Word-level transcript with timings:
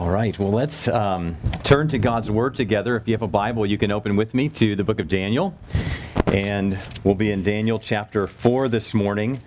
All 0.00 0.08
right, 0.08 0.38
well, 0.38 0.50
let's 0.50 0.88
um, 0.88 1.36
turn 1.62 1.88
to 1.88 1.98
God's 1.98 2.30
Word 2.30 2.54
together. 2.54 2.96
If 2.96 3.06
you 3.06 3.12
have 3.12 3.20
a 3.20 3.28
Bible, 3.28 3.66
you 3.66 3.76
can 3.76 3.92
open 3.92 4.16
with 4.16 4.32
me 4.32 4.48
to 4.48 4.74
the 4.74 4.82
book 4.82 4.98
of 4.98 5.08
Daniel. 5.08 5.54
And 6.28 6.82
we'll 7.04 7.14
be 7.14 7.30
in 7.30 7.42
Daniel 7.42 7.78
chapter 7.78 8.26
4 8.26 8.70
this 8.70 8.94
morning. 8.94 9.42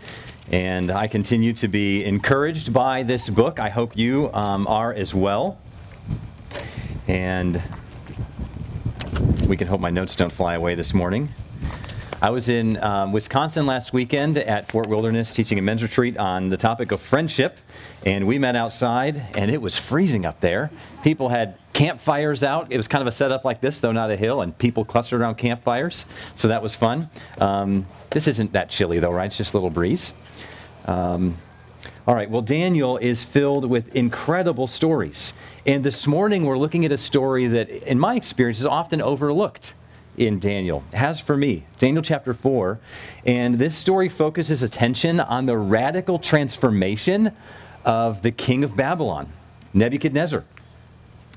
And 0.52 0.92
I 0.92 1.08
continue 1.08 1.54
to 1.54 1.68
be 1.68 2.06
encouraged 2.06 2.72
by 2.72 3.02
this 3.02 3.32
book. 3.32 3.60
I 3.60 3.70
hope 3.70 3.98
you 3.98 4.30
um, 4.32 4.68
are 4.68 4.94
as 4.94 5.16
well. 5.16 5.58
And 7.08 7.60
we 9.48 9.58
can 9.58 9.68
hope 9.68 9.82
my 9.82 9.90
notes 9.90 10.14
don't 10.14 10.32
fly 10.32 10.54
away 10.54 10.76
this 10.76 10.94
morning. 10.94 11.30
I 12.24 12.30
was 12.30 12.48
in 12.48 12.82
um, 12.82 13.12
Wisconsin 13.12 13.66
last 13.66 13.92
weekend 13.92 14.38
at 14.38 14.72
Fort 14.72 14.88
Wilderness 14.88 15.34
teaching 15.34 15.60
a 15.60 15.62
men's 15.62 15.84
retreat 15.84 16.18
on 16.18 16.48
the 16.48 16.56
topic 16.56 16.94
of 16.94 17.02
friendship, 17.02 17.58
and 18.06 18.26
we 18.26 18.40
met 18.40 18.56
outside, 18.56 19.36
and 19.36 19.52
it 19.52 19.62
was 19.62 19.78
freezing 19.78 20.26
up 20.26 20.40
there. 20.40 20.72
People 21.04 21.28
had 21.28 21.58
campfires 21.74 22.42
out. 22.42 22.72
It 22.72 22.78
was 22.78 22.88
kind 22.88 23.02
of 23.02 23.08
a 23.08 23.12
setup 23.12 23.44
like 23.44 23.60
this, 23.60 23.82
though 23.82 23.92
not 23.92 24.10
a 24.10 24.16
hill, 24.16 24.40
and 24.40 24.58
people 24.58 24.86
clustered 24.86 25.20
around 25.20 25.36
campfires, 25.36 26.06
so 26.36 26.48
that 26.48 26.64
was 26.64 26.74
fun. 26.76 27.10
Um, 27.40 27.88
this 28.12 28.30
isn't 28.30 28.54
that 28.54 28.70
chilly, 28.70 29.00
though, 29.00 29.12
right? 29.12 29.26
It's 29.26 29.36
just 29.36 29.54
a 29.54 29.58
little 29.58 29.70
breeze. 29.70 30.14
Um, 30.86 31.38
all 32.08 32.16
right, 32.16 32.30
well, 32.30 32.42
Daniel 32.42 32.96
is 32.96 33.26
filled 33.26 33.66
with 33.66 33.94
incredible 33.94 34.68
stories. 34.68 35.34
And 35.66 35.84
this 35.84 36.08
morning 36.08 36.46
we're 36.46 36.58
looking 36.58 36.86
at 36.86 36.94
a 36.94 36.98
story 36.98 37.48
that, 37.48 37.70
in 37.70 38.00
my 38.00 38.16
experience, 38.16 38.62
is 38.62 38.66
often 38.66 39.02
overlooked 39.02 39.74
in 40.18 40.40
Daniel, 40.40 40.84
has 40.94 41.20
for 41.20 41.36
me. 41.36 41.66
Daniel 41.80 42.04
chapter 42.04 42.34
4. 42.34 42.80
And 43.26 43.56
this 43.56 43.76
story 43.76 44.10
focuses 44.10 44.62
attention 44.62 45.20
on 45.20 45.46
the 45.46 45.58
radical 45.58 46.20
transformation 46.20 47.32
of 47.86 48.22
the 48.22 48.32
king 48.32 48.64
of 48.64 48.76
Babylon, 48.76 49.32
Nebuchadnezzar. 49.74 50.44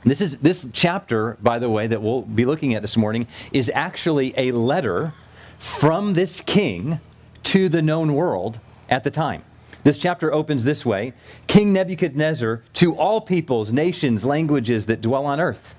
This 0.05 0.21
is 0.21 0.39
this 0.39 0.67
chapter, 0.73 1.37
by 1.43 1.59
the 1.59 1.69
way, 1.69 1.87
that 1.87 2.01
we'll 2.01 2.23
be 2.23 2.45
looking 2.45 2.75
at 2.75 2.83
this 2.83 2.97
morning, 2.97 3.27
is 3.53 3.71
actually 3.75 4.35
a 4.37 4.53
letter 4.53 5.15
from 5.59 6.15
this 6.15 6.41
king 6.41 7.01
to 7.45 7.69
the 7.69 7.83
known 7.83 8.15
world 8.15 8.61
at 8.89 9.03
the 9.05 9.11
time. 9.11 9.43
This 9.83 9.99
chapter 9.99 10.33
opens 10.33 10.65
this 10.65 10.85
way 10.85 11.13
King 11.47 11.73
Nebuchadnezzar 11.73 12.63
to 12.75 12.95
all 12.97 13.21
peoples, 13.21 13.73
nations, 13.73 14.25
languages 14.25 14.87
that 14.87 15.01
dwell 15.01 15.27
on 15.27 15.41
earth. 15.41 15.75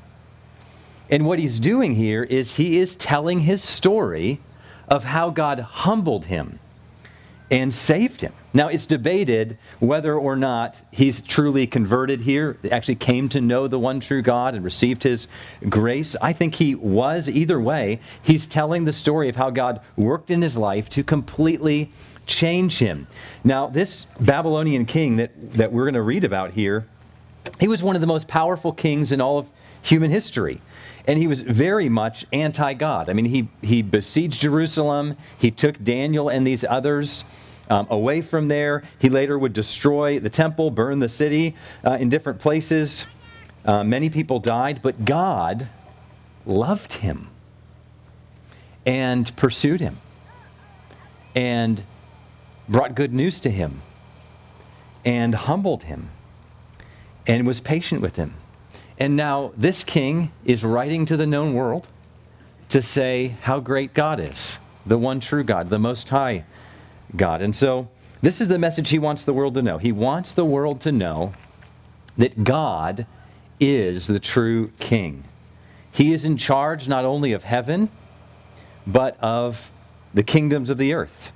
And 1.09 1.25
what 1.25 1.39
he's 1.39 1.59
doing 1.59 1.95
here 1.95 2.23
is 2.23 2.55
he 2.55 2.77
is 2.77 2.95
telling 2.95 3.41
his 3.41 3.63
story 3.63 4.41
of 4.88 5.05
how 5.05 5.30
God 5.30 5.59
humbled 5.59 6.25
him 6.25 6.59
and 7.49 7.73
saved 7.73 8.22
him. 8.22 8.33
Now, 8.53 8.67
it's 8.67 8.86
debated 8.86 9.58
whether 9.80 10.16
or 10.16 10.36
not 10.36 10.81
he's 10.91 11.22
truly 11.22 11.66
converted 11.66 12.22
here, 12.22 12.58
actually 12.72 12.95
came 12.95 13.30
to 13.30 13.39
know 13.39 13.67
the 13.67 13.80
one 13.80 13.99
true 13.99 14.22
God 14.22 14.53
and 14.53 14.66
received 14.66 15.03
his 15.03 15.27
grace. 15.69 16.16
I 16.22 16.33
think 16.33 16.55
he 16.55 16.75
was. 16.75 17.30
Either 17.30 17.59
way, 17.59 17.99
he's 18.21 18.47
telling 18.47 18.86
the 18.86 18.94
story 18.94 19.30
of 19.30 19.38
how 19.38 19.49
God 19.49 19.80
worked 19.95 20.30
in 20.30 20.42
his 20.42 20.58
life 20.58 20.89
to 20.89 21.03
completely 21.03 21.92
change 22.25 22.80
him. 22.80 23.08
Now, 23.44 23.67
this 23.67 24.05
Babylonian 24.19 24.86
king 24.86 25.16
that, 25.17 25.31
that 25.53 25.71
we're 25.71 25.86
going 25.86 25.94
to 25.94 26.02
read 26.02 26.25
about 26.25 26.52
here, 26.52 26.86
he 27.59 27.69
was 27.69 27.81
one 27.81 27.95
of 27.95 28.02
the 28.02 28.08
most 28.08 28.27
powerful 28.27 28.73
kings 28.73 29.14
in 29.14 29.21
all 29.21 29.38
of 29.38 29.49
human 29.81 30.11
history 30.11 30.61
and 31.08 31.17
he 31.17 31.25
was 31.25 31.41
very 31.41 31.88
much 31.88 32.25
anti 32.33 32.73
God. 32.73 33.09
I 33.09 33.13
mean, 33.13 33.25
he, 33.25 33.47
he 33.61 33.81
besieged 33.81 34.41
Jerusalem, 34.41 35.16
he 35.38 35.49
took 35.49 35.81
Daniel 35.81 36.30
and 36.30 36.45
these 36.45 36.64
others. 36.64 37.23
Um, 37.69 37.88
away 37.89 38.22
from 38.22 38.47
there, 38.47 38.83
he 38.99 39.09
later 39.09 39.38
would 39.38 39.52
destroy 39.52 40.19
the 40.19 40.30
temple, 40.30 40.72
burn 40.72 40.99
the 40.99 41.09
city 41.09 41.55
uh, 41.86 41.97
in 41.99 42.08
different 42.08 42.39
places. 42.39 43.05
Uh, 43.66 43.83
many 43.83 44.09
people 44.09 44.39
died, 44.39 44.81
but 44.81 45.03
God 45.03 45.67
loved 46.45 46.94
him 46.94 47.27
and 48.86 49.36
pursued 49.36 49.81
him 49.81 49.97
and 51.36 51.83
brought 52.70 52.95
good 52.95 53.14
news 53.14 53.42
to 53.42 53.49
him 53.49 53.81
and 55.04 55.36
humbled 55.36 55.83
him 55.83 56.10
and 57.27 57.45
was 57.45 57.60
patient 57.60 58.02
with 58.02 58.15
him. 58.15 58.33
And 58.99 59.15
now 59.15 59.52
this 59.55 59.83
king 59.83 60.31
is 60.43 60.63
writing 60.63 61.05
to 61.05 61.17
the 61.17 61.27
known 61.27 61.53
world 61.53 61.87
to 62.69 62.81
say 62.81 63.37
how 63.41 63.59
great 63.59 63.93
God 63.93 64.19
is, 64.19 64.58
the 64.85 64.97
one 64.97 65.19
true 65.19 65.43
God, 65.43 65.69
the 65.69 65.80
most 65.80 66.09
high 66.09 66.45
God. 67.15 67.41
And 67.41 67.55
so 67.55 67.87
this 68.21 68.41
is 68.41 68.47
the 68.47 68.57
message 68.57 68.89
he 68.89 68.99
wants 68.99 69.23
the 69.23 69.33
world 69.33 69.53
to 69.53 69.61
know. 69.61 69.77
He 69.77 69.91
wants 69.91 70.33
the 70.33 70.45
world 70.45 70.81
to 70.81 70.91
know 70.91 71.33
that 72.17 72.43
God 72.43 73.05
is 73.59 74.07
the 74.07 74.19
true 74.19 74.71
king. 74.80 75.23
He 75.91 76.13
is 76.13 76.25
in 76.25 76.37
charge 76.37 76.87
not 76.87 77.05
only 77.05 77.31
of 77.33 77.43
heaven, 77.43 77.89
but 78.86 79.19
of 79.19 79.71
the 80.13 80.23
kingdoms 80.23 80.69
of 80.69 80.77
the 80.77 80.93
earth. 80.93 81.31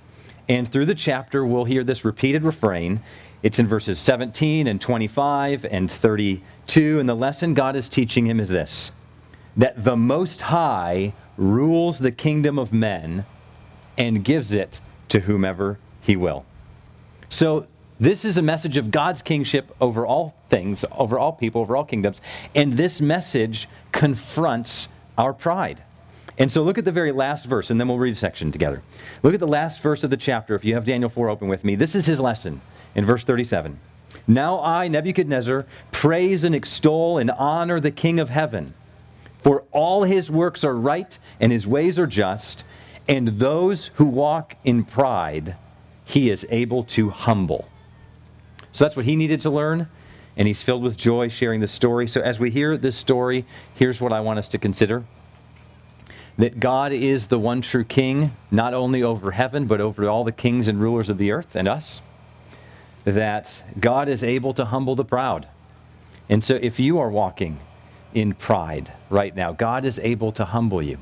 And 0.49 0.67
through 0.67 0.87
the 0.87 0.95
chapter, 0.95 1.45
we'll 1.45 1.65
hear 1.65 1.83
this 1.83 2.03
repeated 2.03 2.43
refrain 2.43 3.01
it's 3.43 3.59
in 3.59 3.67
verses 3.67 3.99
17 3.99 4.67
and 4.67 4.79
25 4.79 5.65
and 5.65 5.91
32. 5.91 6.99
And 6.99 7.09
the 7.09 7.15
lesson 7.15 7.53
God 7.53 7.75
is 7.75 7.89
teaching 7.89 8.27
him 8.27 8.39
is 8.39 8.49
this 8.49 8.91
that 9.57 9.83
the 9.83 9.97
Most 9.97 10.41
High 10.41 11.13
rules 11.37 11.99
the 11.99 12.11
kingdom 12.11 12.57
of 12.57 12.71
men 12.71 13.25
and 13.97 14.23
gives 14.23 14.53
it 14.53 14.79
to 15.09 15.21
whomever 15.21 15.77
he 15.99 16.15
will. 16.15 16.45
So, 17.29 17.67
this 17.99 18.25
is 18.25 18.35
a 18.35 18.41
message 18.41 18.77
of 18.77 18.89
God's 18.89 19.21
kingship 19.21 19.75
over 19.79 20.07
all 20.07 20.35
things, 20.49 20.83
over 20.91 21.19
all 21.19 21.33
people, 21.33 21.61
over 21.61 21.75
all 21.75 21.83
kingdoms. 21.83 22.19
And 22.55 22.73
this 22.73 22.99
message 22.99 23.69
confronts 23.91 24.87
our 25.19 25.33
pride. 25.33 25.83
And 26.39 26.51
so 26.51 26.63
look 26.63 26.79
at 26.79 26.85
the 26.85 26.91
very 26.91 27.11
last 27.11 27.45
verse, 27.45 27.69
and 27.69 27.79
then 27.79 27.87
we'll 27.87 27.99
read 27.99 28.13
a 28.13 28.15
section 28.15 28.51
together. 28.51 28.81
Look 29.21 29.35
at 29.35 29.39
the 29.39 29.47
last 29.47 29.81
verse 29.81 30.03
of 30.03 30.09
the 30.09 30.17
chapter, 30.17 30.55
if 30.55 30.65
you 30.65 30.73
have 30.73 30.85
Daniel 30.85 31.11
4 31.11 31.29
open 31.29 31.47
with 31.47 31.63
me. 31.63 31.75
This 31.75 31.93
is 31.93 32.07
his 32.07 32.19
lesson 32.19 32.61
in 32.95 33.05
verse 33.05 33.23
37. 33.23 33.79
Now 34.27 34.61
I, 34.61 34.87
Nebuchadnezzar, 34.87 35.65
praise 35.91 36.43
and 36.43 36.53
extol 36.53 37.17
and 37.17 37.31
honor 37.31 37.79
the 37.79 37.91
King 37.91 38.19
of 38.19 38.29
heaven, 38.29 38.73
for 39.39 39.63
all 39.71 40.03
his 40.03 40.29
works 40.29 40.63
are 40.63 40.75
right 40.75 41.17
and 41.39 41.51
his 41.51 41.65
ways 41.65 41.97
are 41.97 42.07
just, 42.07 42.63
and 43.07 43.27
those 43.27 43.87
who 43.95 44.05
walk 44.05 44.55
in 44.63 44.83
pride 44.83 45.55
he 46.05 46.29
is 46.29 46.45
able 46.49 46.83
to 46.83 47.09
humble. 47.09 47.67
So 48.71 48.85
that's 48.85 48.95
what 48.95 49.05
he 49.05 49.15
needed 49.15 49.41
to 49.41 49.49
learn, 49.49 49.87
and 50.35 50.47
he's 50.47 50.61
filled 50.61 50.83
with 50.83 50.97
joy 50.97 51.29
sharing 51.29 51.61
the 51.61 51.67
story. 51.67 52.07
So 52.07 52.21
as 52.21 52.39
we 52.39 52.51
hear 52.51 52.77
this 52.77 52.97
story, 52.97 53.45
here's 53.73 54.01
what 54.01 54.13
I 54.13 54.19
want 54.19 54.39
us 54.39 54.47
to 54.49 54.57
consider 54.57 55.03
that 56.37 56.59
God 56.59 56.91
is 56.93 57.27
the 57.27 57.37
one 57.37 57.61
true 57.61 57.83
king, 57.83 58.35
not 58.49 58.73
only 58.73 59.03
over 59.03 59.31
heaven, 59.31 59.65
but 59.65 59.81
over 59.81 60.07
all 60.09 60.23
the 60.23 60.31
kings 60.31 60.67
and 60.67 60.79
rulers 60.81 61.09
of 61.09 61.17
the 61.17 61.31
earth 61.31 61.55
and 61.55 61.67
us 61.67 62.01
that 63.03 63.63
God 63.79 64.07
is 64.07 64.23
able 64.23 64.53
to 64.53 64.65
humble 64.65 64.95
the 64.95 65.05
proud. 65.05 65.47
And 66.29 66.43
so 66.43 66.55
if 66.61 66.79
you 66.79 66.99
are 66.99 67.09
walking 67.09 67.59
in 68.13 68.33
pride 68.33 68.91
right 69.09 69.35
now, 69.35 69.51
God 69.51 69.85
is 69.85 69.99
able 69.99 70.31
to 70.33 70.45
humble 70.45 70.81
you. 70.81 70.97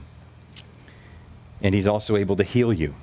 And 1.62 1.76
He's 1.76 1.88
also 1.88 2.16
able 2.16 2.36
to 2.38 2.44
heal 2.44 2.72
you, 2.72 2.96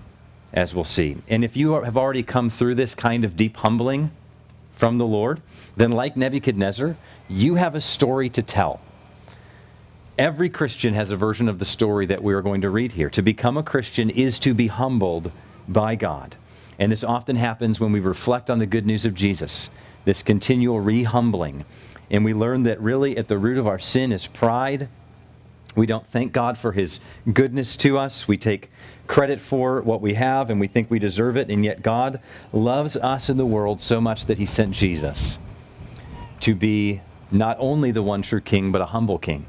as 0.53 0.75
we'll 0.75 0.84
see. 0.84 1.19
And 1.29 1.45
if 1.45 1.57
you 1.57 1.83
have 1.83 1.97
already 1.97 2.23
come 2.23 2.49
through 2.49 2.77
this 2.77 2.95
kind 2.95 3.25
of 3.25 3.37
deep 3.37 3.57
humbling 3.59 4.11
from 4.73 4.99
the 4.99 5.07
Lord, 5.07 5.43
then 5.77 5.93
like 5.93 6.17
Nebuchadnezzar, 6.17 6.97
you 7.28 7.57
have 7.57 7.75
a 7.75 7.81
story 7.81 8.28
to 8.31 8.43
tell. 8.43 8.81
Every 10.19 10.49
Christian 10.49 10.95
has 10.95 11.11
a 11.11 11.17
version 11.17 11.49
of 11.49 11.59
the 11.59 11.65
story 11.67 12.07
that 12.07 12.23
we 12.23 12.33
are 12.33 12.41
going 12.41 12.63
to 12.63 12.71
read 12.71 12.93
here. 12.93 13.11
To 13.11 13.23
become 13.23 13.59
a 13.59 13.63
Christian 13.63 14.09
is 14.09 14.39
to 14.41 14.55
be 14.55 14.69
humbled 14.69 15.31
by 15.69 15.95
God. 15.95 16.37
And 16.79 16.93
this 16.93 17.05
often 17.05 17.37
happens 17.37 17.81
when 17.81 17.93
we 17.93 18.01
reflect 18.01 18.51
on 18.51 18.59
the 18.59 18.67
good 18.67 18.87
news 18.87 19.05
of 19.05 19.15
Jesus, 19.15 19.71
this 20.05 20.23
continual 20.23 20.81
rehumbling. 20.81 21.65
And 22.11 22.25
we 22.25 22.35
learn 22.35 22.65
that 22.65 22.81
really 22.81 23.17
at 23.17 23.29
the 23.29 23.39
root 23.39 23.59
of 23.59 23.67
our 23.67 23.78
sin 23.78 24.13
is 24.13 24.27
pride. 24.27 24.89
We 25.75 25.87
don't 25.87 26.07
thank 26.07 26.33
God 26.33 26.57
for 26.57 26.73
his 26.73 27.01
goodness 27.33 27.77
to 27.78 27.99
us. 27.99 28.28
We 28.28 28.37
take 28.37 28.71
credit 29.07 29.41
for 29.41 29.81
what 29.83 30.01
we 30.01 30.15
have 30.15 30.51
and 30.51 30.61
we 30.61 30.67
think 30.67 30.91
we 30.91 30.99
deserve 30.99 31.37
it. 31.37 31.51
And 31.51 31.65
yet 31.65 31.83
God 31.83 32.21
loves 32.53 32.97
us 32.97 33.29
in 33.29 33.37
the 33.37 33.47
world 33.47 33.81
so 33.81 34.01
much 34.01 34.27
that 34.27 34.39
he 34.39 34.47
sent 34.47 34.72
Jesus 34.72 35.39
to 36.41 36.55
be 36.55 37.01
not 37.31 37.57
only 37.59 37.91
the 37.91 38.03
one 38.03 38.22
true 38.22 38.41
king, 38.41 38.71
but 38.71 38.81
a 38.81 38.87
humble 38.87 39.19
king 39.19 39.47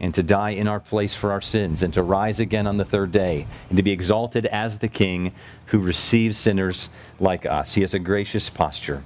and 0.00 0.14
to 0.14 0.22
die 0.22 0.50
in 0.50 0.66
our 0.66 0.80
place 0.80 1.14
for 1.14 1.30
our 1.30 1.40
sins, 1.40 1.82
and 1.82 1.92
to 1.94 2.02
rise 2.02 2.40
again 2.40 2.66
on 2.66 2.78
the 2.78 2.84
third 2.84 3.12
day, 3.12 3.46
and 3.68 3.76
to 3.76 3.82
be 3.82 3.90
exalted 3.90 4.46
as 4.46 4.78
the 4.78 4.88
King 4.88 5.32
who 5.66 5.78
receives 5.78 6.38
sinners 6.38 6.88
like 7.18 7.44
us. 7.44 7.74
He 7.74 7.82
has 7.82 7.92
a 7.92 7.98
gracious 7.98 8.48
posture. 8.48 9.04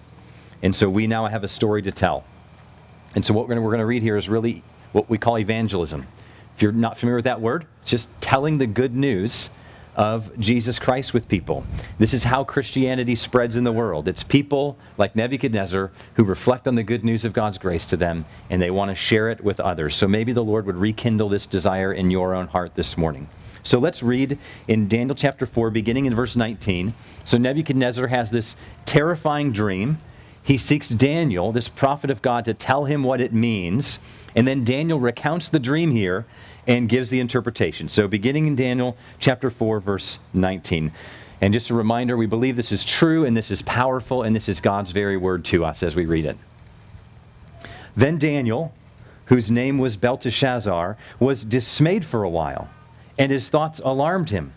And 0.62 0.74
so 0.74 0.88
we 0.88 1.06
now 1.06 1.26
have 1.26 1.44
a 1.44 1.48
story 1.48 1.82
to 1.82 1.92
tell. 1.92 2.24
And 3.14 3.24
so 3.24 3.34
what 3.34 3.48
we're 3.48 3.56
going 3.58 3.78
to 3.78 3.86
read 3.86 4.02
here 4.02 4.16
is 4.16 4.28
really 4.28 4.62
what 4.92 5.10
we 5.10 5.18
call 5.18 5.38
evangelism. 5.38 6.06
If 6.56 6.62
you're 6.62 6.72
not 6.72 6.96
familiar 6.96 7.16
with 7.16 7.24
that 7.24 7.40
word, 7.40 7.66
it's 7.82 7.90
just 7.90 8.08
telling 8.20 8.58
the 8.58 8.66
good 8.66 8.94
news 8.94 9.50
of 9.96 10.36
Jesus 10.38 10.78
Christ 10.78 11.14
with 11.14 11.28
people. 11.28 11.64
This 11.98 12.14
is 12.14 12.24
how 12.24 12.44
Christianity 12.44 13.14
spreads 13.14 13.56
in 13.56 13.64
the 13.64 13.72
world. 13.72 14.08
It's 14.08 14.24
people 14.24 14.76
like 14.98 15.14
Nebuchadnezzar 15.14 15.92
who 16.14 16.24
reflect 16.24 16.66
on 16.66 16.74
the 16.74 16.82
good 16.82 17.04
news 17.04 17.24
of 17.24 17.32
God's 17.32 17.58
grace 17.58 17.86
to 17.86 17.96
them 17.96 18.24
and 18.50 18.60
they 18.60 18.70
want 18.70 18.90
to 18.90 18.94
share 18.94 19.30
it 19.30 19.42
with 19.42 19.60
others. 19.60 19.94
So 19.94 20.08
maybe 20.08 20.32
the 20.32 20.44
Lord 20.44 20.66
would 20.66 20.76
rekindle 20.76 21.28
this 21.28 21.46
desire 21.46 21.92
in 21.92 22.10
your 22.10 22.34
own 22.34 22.48
heart 22.48 22.74
this 22.74 22.98
morning. 22.98 23.28
So 23.62 23.78
let's 23.78 24.02
read 24.02 24.38
in 24.68 24.88
Daniel 24.88 25.14
chapter 25.14 25.46
4, 25.46 25.70
beginning 25.70 26.04
in 26.04 26.14
verse 26.14 26.36
19. 26.36 26.92
So 27.24 27.38
Nebuchadnezzar 27.38 28.08
has 28.08 28.30
this 28.30 28.56
terrifying 28.84 29.52
dream. 29.52 29.98
He 30.42 30.58
seeks 30.58 30.90
Daniel, 30.90 31.50
this 31.50 31.70
prophet 31.70 32.10
of 32.10 32.20
God, 32.20 32.44
to 32.44 32.52
tell 32.52 32.84
him 32.84 33.02
what 33.02 33.22
it 33.22 33.32
means. 33.32 33.98
And 34.36 34.46
then 34.46 34.64
Daniel 34.64 35.00
recounts 35.00 35.48
the 35.48 35.58
dream 35.58 35.92
here 35.92 36.26
and 36.66 36.88
gives 36.88 37.10
the 37.10 37.20
interpretation. 37.20 37.88
So, 37.88 38.08
beginning 38.08 38.46
in 38.46 38.56
Daniel 38.56 38.96
chapter 39.18 39.50
4, 39.50 39.80
verse 39.80 40.18
19. 40.32 40.92
And 41.40 41.52
just 41.52 41.70
a 41.70 41.74
reminder, 41.74 42.16
we 42.16 42.26
believe 42.26 42.56
this 42.56 42.72
is 42.72 42.84
true 42.84 43.24
and 43.24 43.36
this 43.36 43.50
is 43.50 43.60
powerful 43.62 44.22
and 44.22 44.34
this 44.34 44.48
is 44.48 44.60
God's 44.60 44.92
very 44.92 45.16
word 45.16 45.44
to 45.46 45.64
us 45.64 45.82
as 45.82 45.94
we 45.94 46.06
read 46.06 46.24
it. 46.24 46.38
Then 47.96 48.18
Daniel, 48.18 48.72
whose 49.26 49.50
name 49.50 49.78
was 49.78 49.96
Belteshazzar, 49.96 50.96
was 51.20 51.44
dismayed 51.44 52.04
for 52.04 52.22
a 52.22 52.28
while, 52.28 52.68
and 53.18 53.30
his 53.30 53.48
thoughts 53.48 53.80
alarmed 53.84 54.30
him. 54.30 54.52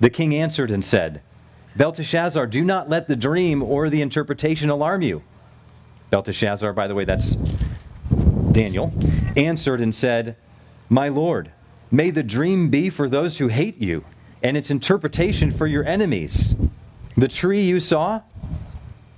The 0.00 0.10
king 0.10 0.34
answered 0.34 0.70
and 0.70 0.84
said, 0.84 1.22
Belteshazzar, 1.76 2.46
do 2.46 2.62
not 2.62 2.88
let 2.88 3.08
the 3.08 3.16
dream 3.16 3.62
or 3.62 3.88
the 3.88 4.02
interpretation 4.02 4.70
alarm 4.70 5.02
you. 5.02 5.22
Belteshazzar, 6.10 6.72
by 6.72 6.86
the 6.86 6.94
way, 6.94 7.04
that's 7.04 7.34
Daniel, 8.52 8.92
answered 9.36 9.80
and 9.80 9.94
said, 9.94 10.36
my 10.88 11.08
Lord, 11.08 11.50
may 11.90 12.10
the 12.10 12.22
dream 12.22 12.68
be 12.68 12.90
for 12.90 13.08
those 13.08 13.38
who 13.38 13.48
hate 13.48 13.80
you, 13.80 14.04
and 14.42 14.56
its 14.56 14.70
interpretation 14.70 15.50
for 15.50 15.66
your 15.66 15.84
enemies. 15.84 16.54
The 17.16 17.28
tree 17.28 17.62
you 17.62 17.80
saw, 17.80 18.22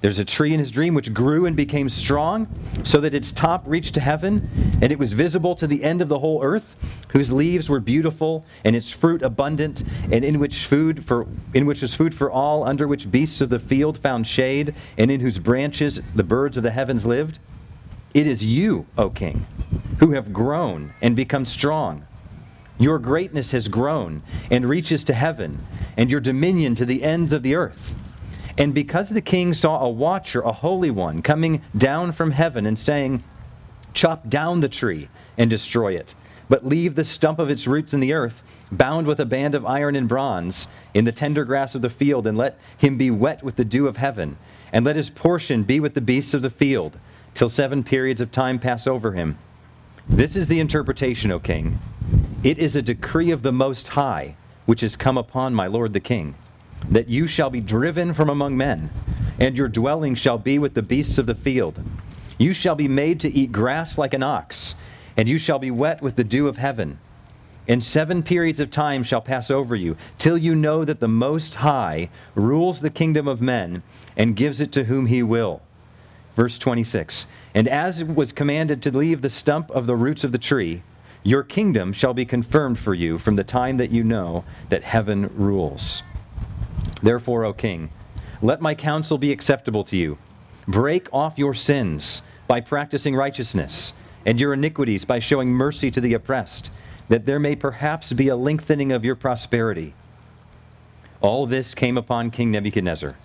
there's 0.02 0.18
a 0.18 0.24
tree 0.24 0.52
in 0.52 0.60
his 0.60 0.70
dream 0.70 0.94
which 0.94 1.12
grew 1.12 1.46
and 1.46 1.56
became 1.56 1.88
strong, 1.88 2.46
so 2.84 3.00
that 3.00 3.14
its 3.14 3.32
top 3.32 3.64
reached 3.66 3.94
to 3.94 4.00
heaven, 4.00 4.48
and 4.80 4.92
it 4.92 4.98
was 4.98 5.14
visible 5.14 5.56
to 5.56 5.66
the 5.66 5.82
end 5.82 6.02
of 6.02 6.08
the 6.08 6.18
whole 6.18 6.44
earth, 6.44 6.76
whose 7.08 7.32
leaves 7.32 7.68
were 7.68 7.80
beautiful, 7.80 8.44
and 8.64 8.76
its 8.76 8.90
fruit 8.90 9.22
abundant, 9.22 9.82
and 10.12 10.24
in 10.24 10.38
which 10.38 10.66
food 10.66 11.04
for 11.04 11.26
in 11.54 11.66
which 11.66 11.82
was 11.82 11.94
food 11.94 12.14
for 12.14 12.30
all, 12.30 12.62
under 12.62 12.86
which 12.86 13.10
beasts 13.10 13.40
of 13.40 13.48
the 13.48 13.58
field 13.58 13.98
found 13.98 14.26
shade, 14.26 14.74
and 14.98 15.10
in 15.10 15.20
whose 15.20 15.38
branches 15.38 16.00
the 16.14 16.22
birds 16.22 16.56
of 16.56 16.62
the 16.62 16.70
heavens 16.70 17.06
lived. 17.06 17.38
It 18.14 18.26
is 18.26 18.44
you, 18.44 18.86
O 18.96 19.10
king, 19.10 19.46
who 19.98 20.12
have 20.12 20.32
grown 20.32 20.92
and 21.00 21.16
become 21.16 21.44
strong. 21.44 22.06
Your 22.78 22.98
greatness 22.98 23.52
has 23.52 23.68
grown 23.68 24.22
and 24.50 24.68
reaches 24.68 25.02
to 25.04 25.14
heaven, 25.14 25.64
and 25.96 26.10
your 26.10 26.20
dominion 26.20 26.74
to 26.74 26.84
the 26.84 27.02
ends 27.02 27.32
of 27.32 27.42
the 27.42 27.54
earth. 27.54 27.94
And 28.58 28.74
because 28.74 29.10
the 29.10 29.20
king 29.20 29.54
saw 29.54 29.80
a 29.80 29.88
watcher, 29.88 30.40
a 30.40 30.52
holy 30.52 30.90
one, 30.90 31.22
coming 31.22 31.62
down 31.76 32.12
from 32.12 32.32
heaven 32.32 32.66
and 32.66 32.78
saying, 32.78 33.22
Chop 33.94 34.28
down 34.28 34.60
the 34.60 34.68
tree 34.68 35.08
and 35.38 35.48
destroy 35.48 35.94
it, 35.94 36.14
but 36.48 36.66
leave 36.66 36.94
the 36.94 37.04
stump 37.04 37.38
of 37.38 37.50
its 37.50 37.66
roots 37.66 37.94
in 37.94 38.00
the 38.00 38.12
earth, 38.12 38.42
bound 38.70 39.06
with 39.06 39.20
a 39.20 39.24
band 39.26 39.54
of 39.54 39.64
iron 39.64 39.96
and 39.96 40.08
bronze, 40.08 40.68
in 40.92 41.06
the 41.06 41.12
tender 41.12 41.44
grass 41.44 41.74
of 41.74 41.82
the 41.82 41.90
field, 41.90 42.26
and 42.26 42.36
let 42.36 42.58
him 42.76 42.98
be 42.98 43.10
wet 43.10 43.42
with 43.42 43.56
the 43.56 43.64
dew 43.64 43.86
of 43.86 43.96
heaven, 43.96 44.36
and 44.72 44.84
let 44.84 44.96
his 44.96 45.08
portion 45.08 45.62
be 45.62 45.80
with 45.80 45.94
the 45.94 46.00
beasts 46.00 46.34
of 46.34 46.42
the 46.42 46.50
field 46.50 46.98
till 47.34 47.48
seven 47.48 47.82
periods 47.82 48.20
of 48.20 48.32
time 48.32 48.58
pass 48.58 48.86
over 48.86 49.12
him. 49.12 49.38
This 50.08 50.36
is 50.36 50.46
the 50.46 50.60
interpretation, 50.60 51.32
O 51.32 51.40
king. 51.40 51.80
It 52.44 52.58
is 52.58 52.76
a 52.76 52.82
decree 52.82 53.32
of 53.32 53.42
the 53.42 53.52
Most 53.52 53.88
High, 53.88 54.36
which 54.64 54.80
has 54.82 54.96
come 54.96 55.18
upon 55.18 55.52
my 55.52 55.66
lord 55.66 55.92
the 55.92 56.00
king, 56.00 56.36
that 56.88 57.08
you 57.08 57.26
shall 57.26 57.50
be 57.50 57.60
driven 57.60 58.14
from 58.14 58.30
among 58.30 58.56
men, 58.56 58.90
and 59.40 59.58
your 59.58 59.66
dwelling 59.66 60.14
shall 60.14 60.38
be 60.38 60.60
with 60.60 60.74
the 60.74 60.82
beasts 60.82 61.18
of 61.18 61.26
the 61.26 61.34
field. 61.34 61.80
You 62.38 62.52
shall 62.52 62.76
be 62.76 62.86
made 62.86 63.18
to 63.20 63.32
eat 63.32 63.50
grass 63.50 63.98
like 63.98 64.14
an 64.14 64.22
ox, 64.22 64.76
and 65.16 65.28
you 65.28 65.38
shall 65.38 65.58
be 65.58 65.72
wet 65.72 66.00
with 66.02 66.14
the 66.14 66.24
dew 66.24 66.46
of 66.46 66.56
heaven. 66.56 67.00
And 67.66 67.82
seven 67.82 68.22
periods 68.22 68.60
of 68.60 68.70
time 68.70 69.02
shall 69.02 69.20
pass 69.20 69.50
over 69.50 69.74
you, 69.74 69.96
till 70.18 70.38
you 70.38 70.54
know 70.54 70.84
that 70.84 71.00
the 71.00 71.08
Most 71.08 71.54
High 71.54 72.10
rules 72.36 72.78
the 72.78 72.90
kingdom 72.90 73.26
of 73.26 73.42
men 73.42 73.82
and 74.16 74.36
gives 74.36 74.60
it 74.60 74.70
to 74.72 74.84
whom 74.84 75.06
he 75.06 75.24
will. 75.24 75.62
Verse 76.36 76.58
26 76.58 77.26
And 77.54 77.66
as 77.66 78.02
it 78.02 78.14
was 78.14 78.30
commanded 78.30 78.82
to 78.82 78.96
leave 78.96 79.22
the 79.22 79.30
stump 79.30 79.70
of 79.70 79.86
the 79.86 79.96
roots 79.96 80.22
of 80.22 80.32
the 80.32 80.38
tree, 80.38 80.82
your 81.24 81.42
kingdom 81.42 81.92
shall 81.92 82.14
be 82.14 82.24
confirmed 82.24 82.78
for 82.78 82.94
you 82.94 83.18
from 83.18 83.34
the 83.34 83.42
time 83.42 83.78
that 83.78 83.90
you 83.90 84.04
know 84.04 84.44
that 84.68 84.84
heaven 84.84 85.30
rules. 85.34 86.02
Therefore, 87.02 87.44
O 87.44 87.52
king, 87.52 87.90
let 88.40 88.60
my 88.60 88.74
counsel 88.74 89.18
be 89.18 89.32
acceptable 89.32 89.82
to 89.84 89.96
you. 89.96 90.18
Break 90.68 91.12
off 91.12 91.38
your 91.38 91.54
sins 91.54 92.22
by 92.46 92.60
practicing 92.60 93.16
righteousness, 93.16 93.92
and 94.24 94.40
your 94.40 94.52
iniquities 94.52 95.04
by 95.04 95.18
showing 95.18 95.48
mercy 95.48 95.90
to 95.90 96.00
the 96.00 96.14
oppressed, 96.14 96.70
that 97.08 97.26
there 97.26 97.40
may 97.40 97.56
perhaps 97.56 98.12
be 98.12 98.28
a 98.28 98.36
lengthening 98.36 98.92
of 98.92 99.04
your 99.04 99.16
prosperity. 99.16 99.94
All 101.20 101.46
this 101.46 101.74
came 101.74 101.96
upon 101.96 102.30
King 102.30 102.50
Nebuchadnezzar 102.50 103.16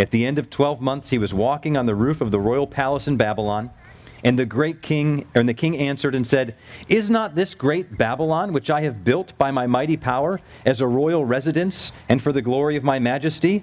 at 0.00 0.12
the 0.12 0.24
end 0.24 0.38
of 0.38 0.48
12 0.48 0.80
months, 0.80 1.10
he 1.10 1.18
was 1.18 1.34
walking 1.34 1.76
on 1.76 1.84
the 1.84 1.94
roof 1.94 2.22
of 2.22 2.30
the 2.30 2.40
royal 2.40 2.66
palace 2.66 3.06
in 3.06 3.18
Babylon. 3.18 3.70
And 4.24 4.38
the 4.38 4.46
great 4.46 4.80
king, 4.80 5.26
and 5.34 5.46
the 5.46 5.54
king 5.54 5.76
answered 5.76 6.14
and 6.14 6.26
said, 6.26 6.54
Is 6.88 7.10
not 7.10 7.34
this 7.34 7.54
great 7.54 7.98
Babylon, 7.98 8.54
which 8.54 8.70
I 8.70 8.80
have 8.80 9.04
built 9.04 9.36
by 9.36 9.50
my 9.50 9.66
mighty 9.66 9.98
power, 9.98 10.40
as 10.64 10.80
a 10.80 10.86
royal 10.86 11.26
residence 11.26 11.92
and 12.08 12.22
for 12.22 12.32
the 12.32 12.40
glory 12.40 12.76
of 12.76 12.84
my 12.84 12.98
majesty? 12.98 13.62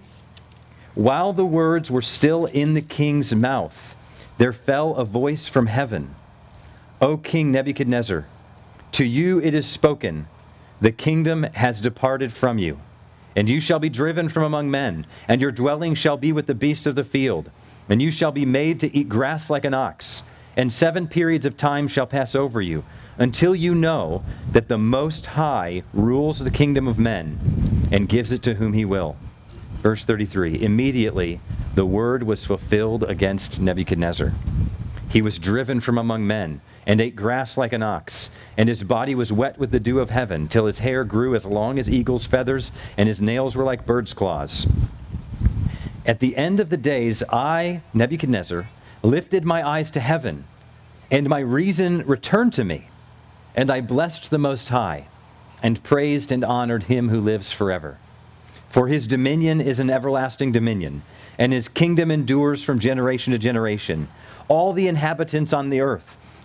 While 0.93 1.33
the 1.33 1.45
words 1.45 1.89
were 1.89 2.03
still 2.03 2.45
in 2.45 2.75
the 2.75 2.81
king's 2.81 3.35
mouth, 3.35 3.95
there 4.37 4.53
fell 4.53 4.95
a 4.95 5.05
voice 5.05 5.47
from 5.47 5.65
heaven 5.67 6.13
O 7.01 7.17
King 7.17 7.51
Nebuchadnezzar, 7.51 8.25
to 8.91 9.05
you 9.05 9.39
it 9.41 9.53
is 9.53 9.67
spoken, 9.67 10.27
the 10.81 10.91
kingdom 10.91 11.43
has 11.53 11.81
departed 11.81 12.31
from 12.31 12.57
you 12.59 12.79
and 13.37 13.47
you 13.47 13.59
shall 13.59 13.77
be 13.77 13.87
driven 13.87 14.27
from 14.27 14.41
among 14.41 14.71
men, 14.71 15.05
and 15.27 15.39
your 15.39 15.51
dwelling 15.51 15.93
shall 15.93 16.17
be 16.17 16.31
with 16.33 16.47
the 16.47 16.55
beasts 16.55 16.87
of 16.87 16.95
the 16.95 17.03
field, 17.03 17.51
and 17.87 18.01
you 18.01 18.09
shall 18.09 18.31
be 18.31 18.47
made 18.47 18.79
to 18.79 18.97
eat 18.97 19.07
grass 19.07 19.51
like 19.51 19.63
an 19.63 19.75
ox, 19.75 20.23
and 20.55 20.73
seven 20.73 21.07
periods 21.07 21.45
of 21.45 21.55
time 21.55 21.87
shall 21.87 22.07
pass 22.07 22.33
over 22.33 22.63
you, 22.63 22.83
until 23.19 23.55
you 23.55 23.75
know 23.75 24.23
that 24.51 24.69
the 24.69 24.77
Most 24.79 25.27
High 25.27 25.83
rules 25.93 26.39
the 26.39 26.49
kingdom 26.49 26.87
of 26.87 26.97
men 26.97 27.87
and 27.91 28.09
gives 28.09 28.31
it 28.31 28.41
to 28.41 28.55
whom 28.55 28.73
he 28.73 28.85
will. 28.85 29.15
Verse 29.83 30.03
33 30.03 30.63
Immediately 30.63 31.39
the 31.75 31.85
word 31.85 32.23
was 32.23 32.43
fulfilled 32.43 33.03
against 33.03 33.61
Nebuchadnezzar. 33.61 34.33
He 35.09 35.21
was 35.21 35.37
driven 35.37 35.79
from 35.79 35.99
among 35.99 36.25
men 36.25 36.59
and 36.87 37.01
ate 37.01 37.17
grass 37.17 37.57
like 37.57 37.73
an 37.73 37.83
ox, 37.83 38.31
and 38.55 38.69
his 38.69 38.81
body 38.81 39.13
was 39.13 39.31
wet 39.31 39.59
with 39.59 39.71
the 39.71 39.79
dew 39.79 39.99
of 39.99 40.09
heaven, 40.09 40.47
till 40.47 40.65
his 40.65 40.79
hair 40.79 41.03
grew 41.03 41.35
as 41.35 41.45
long 41.45 41.77
as 41.77 41.91
eagle's 41.91 42.25
feathers, 42.25 42.71
and 42.97 43.07
his 43.07 43.21
nails 43.21 43.55
were 43.55 43.65
like 43.65 43.85
bird's 43.85 44.13
claws. 44.13 44.65
At 46.05 46.21
the 46.21 46.37
end 46.37 46.61
of 46.61 46.69
the 46.69 46.77
days, 46.77 47.21
I, 47.29 47.81
Nebuchadnezzar, 47.93 48.69
lifted 49.03 49.43
my 49.43 49.67
eyes 49.67 49.91
to 49.91 49.99
heaven, 49.99 50.45
and 51.11 51.27
my 51.27 51.39
reason 51.39 52.07
returned 52.07 52.53
to 52.53 52.63
me, 52.63 52.87
and 53.53 53.69
I 53.69 53.81
blessed 53.81 54.29
the 54.29 54.37
Most 54.37 54.69
High, 54.69 55.07
and 55.61 55.83
praised 55.83 56.31
and 56.31 56.45
honored 56.45 56.83
him 56.83 57.09
who 57.09 57.19
lives 57.19 57.51
forever. 57.51 57.97
For 58.69 58.87
his 58.87 59.07
dominion 59.07 59.59
is 59.59 59.81
an 59.81 59.89
everlasting 59.89 60.53
dominion, 60.53 61.01
and 61.37 61.51
his 61.51 61.67
kingdom 61.67 62.11
endures 62.11 62.63
from 62.63 62.79
generation 62.79 63.33
to 63.33 63.39
generation. 63.39 64.07
All 64.47 64.71
the 64.71 64.87
inhabitants 64.87 65.51
on 65.51 65.69
the 65.69 65.81
earth, 65.81 66.17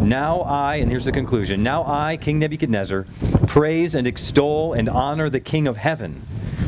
Now 0.00 0.40
I, 0.42 0.76
and 0.76 0.90
here's 0.90 1.04
the 1.04 1.12
conclusion 1.12 1.62
now 1.62 1.84
I, 1.84 2.16
King 2.16 2.38
Nebuchadnezzar, 2.38 3.06
praise 3.46 3.94
and 3.94 4.06
extol 4.06 4.72
and 4.72 4.88
honor 4.88 5.28
the 5.28 5.40
King 5.40 5.66
of 5.66 5.76
heaven, 5.76 6.22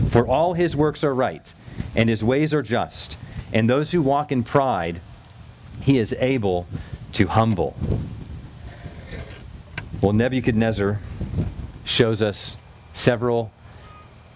for 0.09 0.27
all 0.27 0.55
his 0.55 0.75
works 0.75 1.05
are 1.05 1.15
right, 1.15 1.53
and 1.95 2.09
his 2.09 2.25
ways 2.25 2.53
are 2.53 2.63
just, 2.63 3.17
and 3.53 3.69
those 3.69 3.93
who 3.93 4.03
walk 4.03 4.33
in 4.33 4.43
pride, 4.43 5.01
he 5.81 5.99
is 5.99 6.15
able 6.19 6.67
to 7.13 7.27
humble. 7.27 7.77
Well, 10.01 10.13
Nebuchadnezzar 10.13 11.01
shows 11.85 12.23
us 12.23 12.57
several 12.95 13.51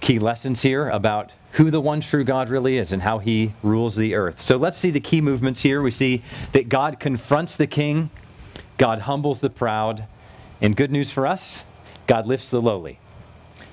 key 0.00 0.18
lessons 0.18 0.62
here 0.62 0.88
about 0.88 1.32
who 1.52 1.70
the 1.70 1.80
one 1.80 2.00
true 2.00 2.24
God 2.24 2.48
really 2.48 2.78
is 2.78 2.92
and 2.92 3.02
how 3.02 3.18
he 3.18 3.54
rules 3.62 3.94
the 3.94 4.14
earth. 4.14 4.40
So 4.40 4.56
let's 4.56 4.78
see 4.78 4.90
the 4.90 5.00
key 5.00 5.20
movements 5.20 5.62
here. 5.62 5.82
We 5.82 5.90
see 5.90 6.22
that 6.52 6.68
God 6.68 6.98
confronts 6.98 7.56
the 7.56 7.66
king, 7.66 8.10
God 8.82 9.02
humbles 9.02 9.38
the 9.38 9.48
proud, 9.48 10.06
and 10.60 10.74
good 10.74 10.90
news 10.90 11.12
for 11.12 11.24
us, 11.24 11.62
God 12.08 12.26
lifts 12.26 12.48
the 12.48 12.60
lowly. 12.60 12.98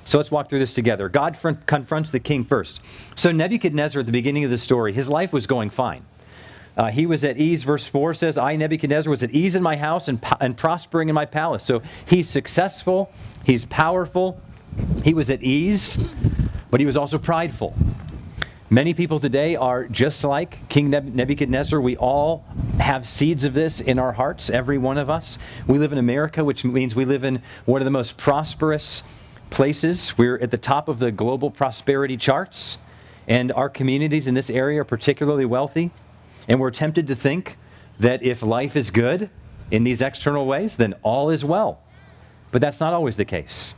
So 0.04 0.20
let's 0.20 0.30
walk 0.30 0.50
through 0.50 0.60
this 0.60 0.72
together. 0.72 1.10
God 1.10 1.36
fr- 1.36 1.54
confronts 1.66 2.12
the 2.12 2.20
king 2.20 2.44
first. 2.44 2.80
So 3.16 3.32
Nebuchadnezzar, 3.32 4.02
at 4.02 4.06
the 4.06 4.12
beginning 4.12 4.44
of 4.44 4.52
the 4.52 4.58
story, 4.60 4.94
his 4.94 5.10
life 5.10 5.34
was 5.34 5.48
going 5.48 5.72
fine. 5.72 6.06
Uh, 6.78 6.92
he 6.92 7.08
was 7.08 7.24
at 7.24 7.40
ease. 7.40 7.64
Verse 7.64 7.88
4 7.88 8.14
says, 8.14 8.38
I, 8.38 8.56
Nebuchadnezzar, 8.56 9.10
was 9.10 9.24
at 9.24 9.32
ease 9.32 9.56
in 9.56 9.64
my 9.64 9.78
house 9.78 10.08
and, 10.08 10.22
po- 10.22 10.38
and 10.40 10.56
prospering 10.56 11.10
in 11.10 11.16
my 11.16 11.26
palace. 11.26 11.64
So 11.64 11.82
he's 12.06 12.30
successful, 12.30 13.12
he's 13.44 13.66
powerful, 13.66 14.40
he 15.04 15.16
was 15.16 15.32
at 15.32 15.42
ease, 15.42 15.98
but 16.70 16.80
he 16.80 16.86
was 16.86 16.96
also 16.96 17.18
prideful. 17.18 17.76
Many 18.72 18.94
people 18.94 19.20
today 19.20 19.56
are 19.56 19.86
just 19.86 20.24
like 20.24 20.70
King 20.70 20.92
Nebuchadnezzar. 20.92 21.82
We 21.82 21.98
all 21.98 22.46
have 22.78 23.08
seeds 23.08 23.44
of 23.44 23.56
this 23.56 23.82
in 23.82 23.98
our 23.98 24.12
hearts, 24.14 24.52
every 24.52 24.78
one 24.78 25.00
of 25.00 25.10
us. 25.10 25.40
We 25.66 25.80
live 25.80 25.92
in 25.92 25.98
America, 25.98 26.44
which 26.44 26.64
means 26.64 26.94
we 26.94 27.04
live 27.04 27.24
in 27.24 27.42
one 27.66 27.82
of 27.82 27.86
the 27.86 27.92
most 27.92 28.16
prosperous 28.16 29.02
places. 29.50 30.16
We're 30.20 30.38
at 30.38 30.52
the 30.52 30.58
top 30.60 30.88
of 30.88 31.00
the 31.00 31.12
global 31.12 31.50
prosperity 31.50 32.16
charts, 32.16 32.78
and 33.28 33.52
our 33.54 33.70
communities 33.70 34.28
in 34.28 34.36
this 34.36 34.52
area 34.52 34.82
are 34.82 34.86
particularly 34.86 35.46
wealthy. 35.46 35.90
And 36.48 36.60
we're 36.60 36.70
tempted 36.70 37.08
to 37.08 37.16
think 37.16 37.58
that 38.00 38.22
if 38.22 38.44
life 38.44 38.76
is 38.76 38.92
good 38.92 39.32
in 39.72 39.84
these 39.84 40.00
external 40.00 40.46
ways, 40.46 40.76
then 40.76 40.94
all 41.02 41.32
is 41.32 41.44
well. 41.44 41.82
But 42.52 42.62
that's 42.62 42.80
not 42.80 42.94
always 42.94 43.16
the 43.16 43.26
case. 43.26 43.74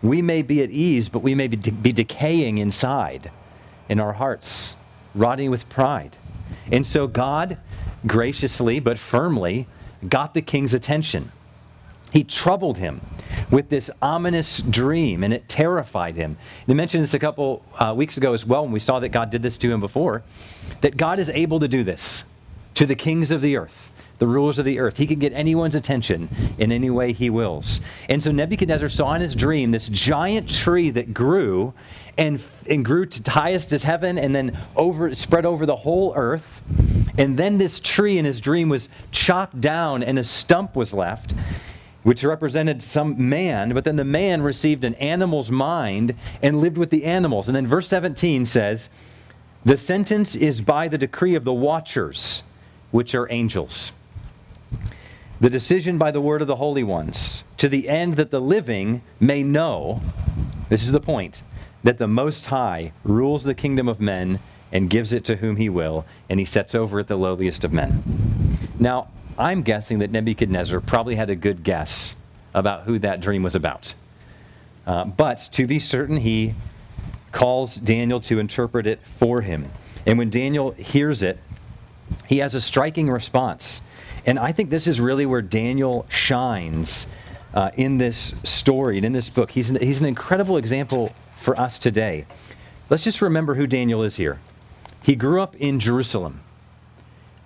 We 0.00 0.22
may 0.22 0.42
be 0.42 0.62
at 0.62 0.70
ease, 0.70 1.08
but 1.08 1.24
we 1.24 1.34
may 1.34 1.48
be, 1.48 1.56
de- 1.56 1.72
be 1.72 1.90
decaying 1.90 2.58
inside 2.58 3.32
in 3.88 4.00
our 4.00 4.14
hearts, 4.14 4.76
rotting 5.14 5.50
with 5.50 5.68
pride. 5.68 6.16
And 6.70 6.86
so 6.86 7.06
God 7.06 7.58
graciously 8.06 8.80
but 8.80 8.98
firmly 8.98 9.66
got 10.08 10.34
the 10.34 10.42
king's 10.42 10.74
attention. 10.74 11.32
He 12.12 12.24
troubled 12.24 12.78
him 12.78 13.02
with 13.50 13.68
this 13.68 13.90
ominous 14.00 14.60
dream, 14.60 15.22
and 15.22 15.32
it 15.32 15.48
terrified 15.48 16.16
him. 16.16 16.38
They 16.66 16.74
mentioned 16.74 17.02
this 17.02 17.14
a 17.14 17.18
couple 17.18 17.64
uh, 17.78 17.94
weeks 17.94 18.16
ago 18.16 18.32
as 18.32 18.46
well 18.46 18.62
when 18.62 18.72
we 18.72 18.80
saw 18.80 18.98
that 19.00 19.10
God 19.10 19.30
did 19.30 19.42
this 19.42 19.58
to 19.58 19.70
him 19.70 19.80
before. 19.80 20.22
That 20.80 20.96
God 20.96 21.18
is 21.18 21.28
able 21.30 21.60
to 21.60 21.68
do 21.68 21.82
this 21.82 22.24
to 22.74 22.86
the 22.86 22.94
kings 22.94 23.30
of 23.30 23.42
the 23.42 23.56
earth, 23.56 23.90
the 24.18 24.26
rulers 24.26 24.58
of 24.58 24.64
the 24.64 24.78
earth. 24.78 24.96
He 24.96 25.06
can 25.06 25.18
get 25.18 25.32
anyone's 25.34 25.74
attention 25.74 26.28
in 26.56 26.72
any 26.72 26.88
way 26.88 27.12
he 27.12 27.28
wills. 27.28 27.80
And 28.08 28.22
so 28.22 28.30
Nebuchadnezzar 28.32 28.88
saw 28.88 29.12
in 29.14 29.20
his 29.20 29.34
dream 29.34 29.70
this 29.70 29.88
giant 29.88 30.48
tree 30.48 30.88
that 30.90 31.12
grew 31.12 31.74
and, 32.18 32.42
and 32.68 32.84
grew 32.84 33.06
to 33.06 33.30
highest 33.30 33.72
as 33.72 33.84
heaven 33.84 34.18
and 34.18 34.34
then 34.34 34.58
over, 34.76 35.14
spread 35.14 35.46
over 35.46 35.64
the 35.64 35.76
whole 35.76 36.12
earth. 36.16 36.60
And 37.16 37.38
then 37.38 37.58
this 37.58 37.80
tree 37.80 38.18
in 38.18 38.24
his 38.24 38.40
dream 38.40 38.68
was 38.68 38.88
chopped 39.12 39.60
down 39.60 40.02
and 40.02 40.18
a 40.18 40.24
stump 40.24 40.76
was 40.76 40.92
left 40.92 41.32
which 42.08 42.24
represented 42.24 42.82
some 42.82 43.28
man, 43.28 43.74
but 43.74 43.84
then 43.84 43.96
the 43.96 44.04
man 44.04 44.40
received 44.40 44.82
an 44.82 44.94
animal's 44.94 45.50
mind 45.50 46.14
and 46.42 46.58
lived 46.58 46.78
with 46.78 46.88
the 46.88 47.04
animals. 47.04 47.48
And 47.48 47.56
then 47.56 47.66
verse 47.66 47.86
17 47.88 48.46
says, 48.46 48.88
The 49.64 49.76
sentence 49.76 50.34
is 50.34 50.62
by 50.62 50.88
the 50.88 50.96
decree 50.96 51.34
of 51.34 51.44
the 51.44 51.52
watchers, 51.52 52.44
which 52.92 53.14
are 53.14 53.30
angels. 53.30 53.92
The 55.38 55.50
decision 55.50 55.98
by 55.98 56.10
the 56.10 56.20
word 56.20 56.40
of 56.40 56.48
the 56.48 56.56
holy 56.56 56.82
ones, 56.82 57.44
to 57.58 57.68
the 57.68 57.90
end 57.90 58.14
that 58.14 58.30
the 58.30 58.40
living 58.40 59.02
may 59.20 59.42
know, 59.42 60.00
this 60.70 60.82
is 60.82 60.92
the 60.92 61.00
point, 61.00 61.42
that 61.82 61.98
the 61.98 62.08
Most 62.08 62.46
High 62.46 62.92
rules 63.04 63.44
the 63.44 63.54
kingdom 63.54 63.88
of 63.88 64.00
men 64.00 64.40
and 64.72 64.90
gives 64.90 65.12
it 65.12 65.24
to 65.24 65.36
whom 65.36 65.56
he 65.56 65.68
will, 65.68 66.04
and 66.28 66.38
he 66.38 66.44
sets 66.44 66.74
over 66.74 67.00
it 67.00 67.06
the 67.06 67.16
lowliest 67.16 67.64
of 67.64 67.72
men. 67.72 68.02
Now, 68.78 69.08
I'm 69.38 69.62
guessing 69.62 70.00
that 70.00 70.10
Nebuchadnezzar 70.10 70.80
probably 70.80 71.14
had 71.14 71.30
a 71.30 71.36
good 71.36 71.62
guess 71.62 72.16
about 72.54 72.82
who 72.82 72.98
that 72.98 73.20
dream 73.20 73.42
was 73.42 73.54
about. 73.54 73.94
Uh, 74.86 75.04
but 75.04 75.48
to 75.52 75.66
be 75.66 75.78
certain, 75.78 76.16
he 76.18 76.54
calls 77.30 77.76
Daniel 77.76 78.20
to 78.22 78.38
interpret 78.38 78.86
it 78.86 79.00
for 79.04 79.42
him. 79.42 79.70
And 80.06 80.18
when 80.18 80.30
Daniel 80.30 80.72
hears 80.72 81.22
it, 81.22 81.38
he 82.26 82.38
has 82.38 82.54
a 82.54 82.60
striking 82.60 83.10
response. 83.10 83.80
And 84.26 84.38
I 84.38 84.52
think 84.52 84.70
this 84.70 84.86
is 84.86 85.00
really 85.00 85.26
where 85.26 85.42
Daniel 85.42 86.06
shines 86.08 87.06
uh, 87.54 87.70
in 87.76 87.98
this 87.98 88.34
story 88.44 88.96
and 88.96 89.06
in 89.06 89.12
this 89.12 89.30
book. 89.30 89.50
He's 89.50 89.70
an, 89.70 89.80
he's 89.80 90.00
an 90.00 90.06
incredible 90.06 90.56
example 90.56 91.14
for 91.38 91.58
us 91.58 91.78
today. 91.78 92.26
Let's 92.90 93.04
just 93.04 93.22
remember 93.22 93.54
who 93.54 93.66
Daniel 93.66 94.02
is 94.02 94.16
here. 94.16 94.40
He 95.02 95.14
grew 95.14 95.40
up 95.40 95.54
in 95.56 95.80
Jerusalem 95.80 96.40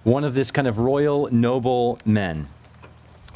one 0.02 0.24
of 0.24 0.34
this 0.34 0.50
kind 0.50 0.66
of 0.66 0.78
royal 0.78 1.28
noble 1.30 1.98
men 2.04 2.48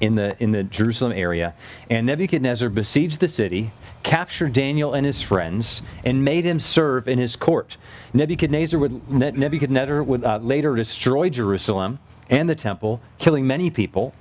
in 0.00 0.14
the, 0.14 0.36
in 0.42 0.50
the 0.50 0.64
Jerusalem 0.64 1.12
area. 1.12 1.54
And 1.88 2.06
Nebuchadnezzar 2.06 2.68
besieged 2.68 3.20
the 3.20 3.28
city, 3.28 3.70
captured 4.02 4.52
Daniel 4.52 4.92
and 4.94 5.06
his 5.06 5.22
friends, 5.22 5.82
and 6.04 6.24
made 6.24 6.44
him 6.44 6.58
serve 6.58 7.06
in 7.06 7.18
his 7.18 7.36
court. 7.36 7.76
Nebuchadnezzar 8.12 8.78
would, 8.80 9.10
Nebuchadnezzar 9.10 10.02
would 10.02 10.24
uh, 10.24 10.38
later 10.38 10.74
destroy 10.74 11.30
Jerusalem 11.30 11.98
and 12.28 12.48
the 12.48 12.56
temple, 12.56 13.00
killing 13.18 13.46
many 13.46 13.70
people. 13.70 14.12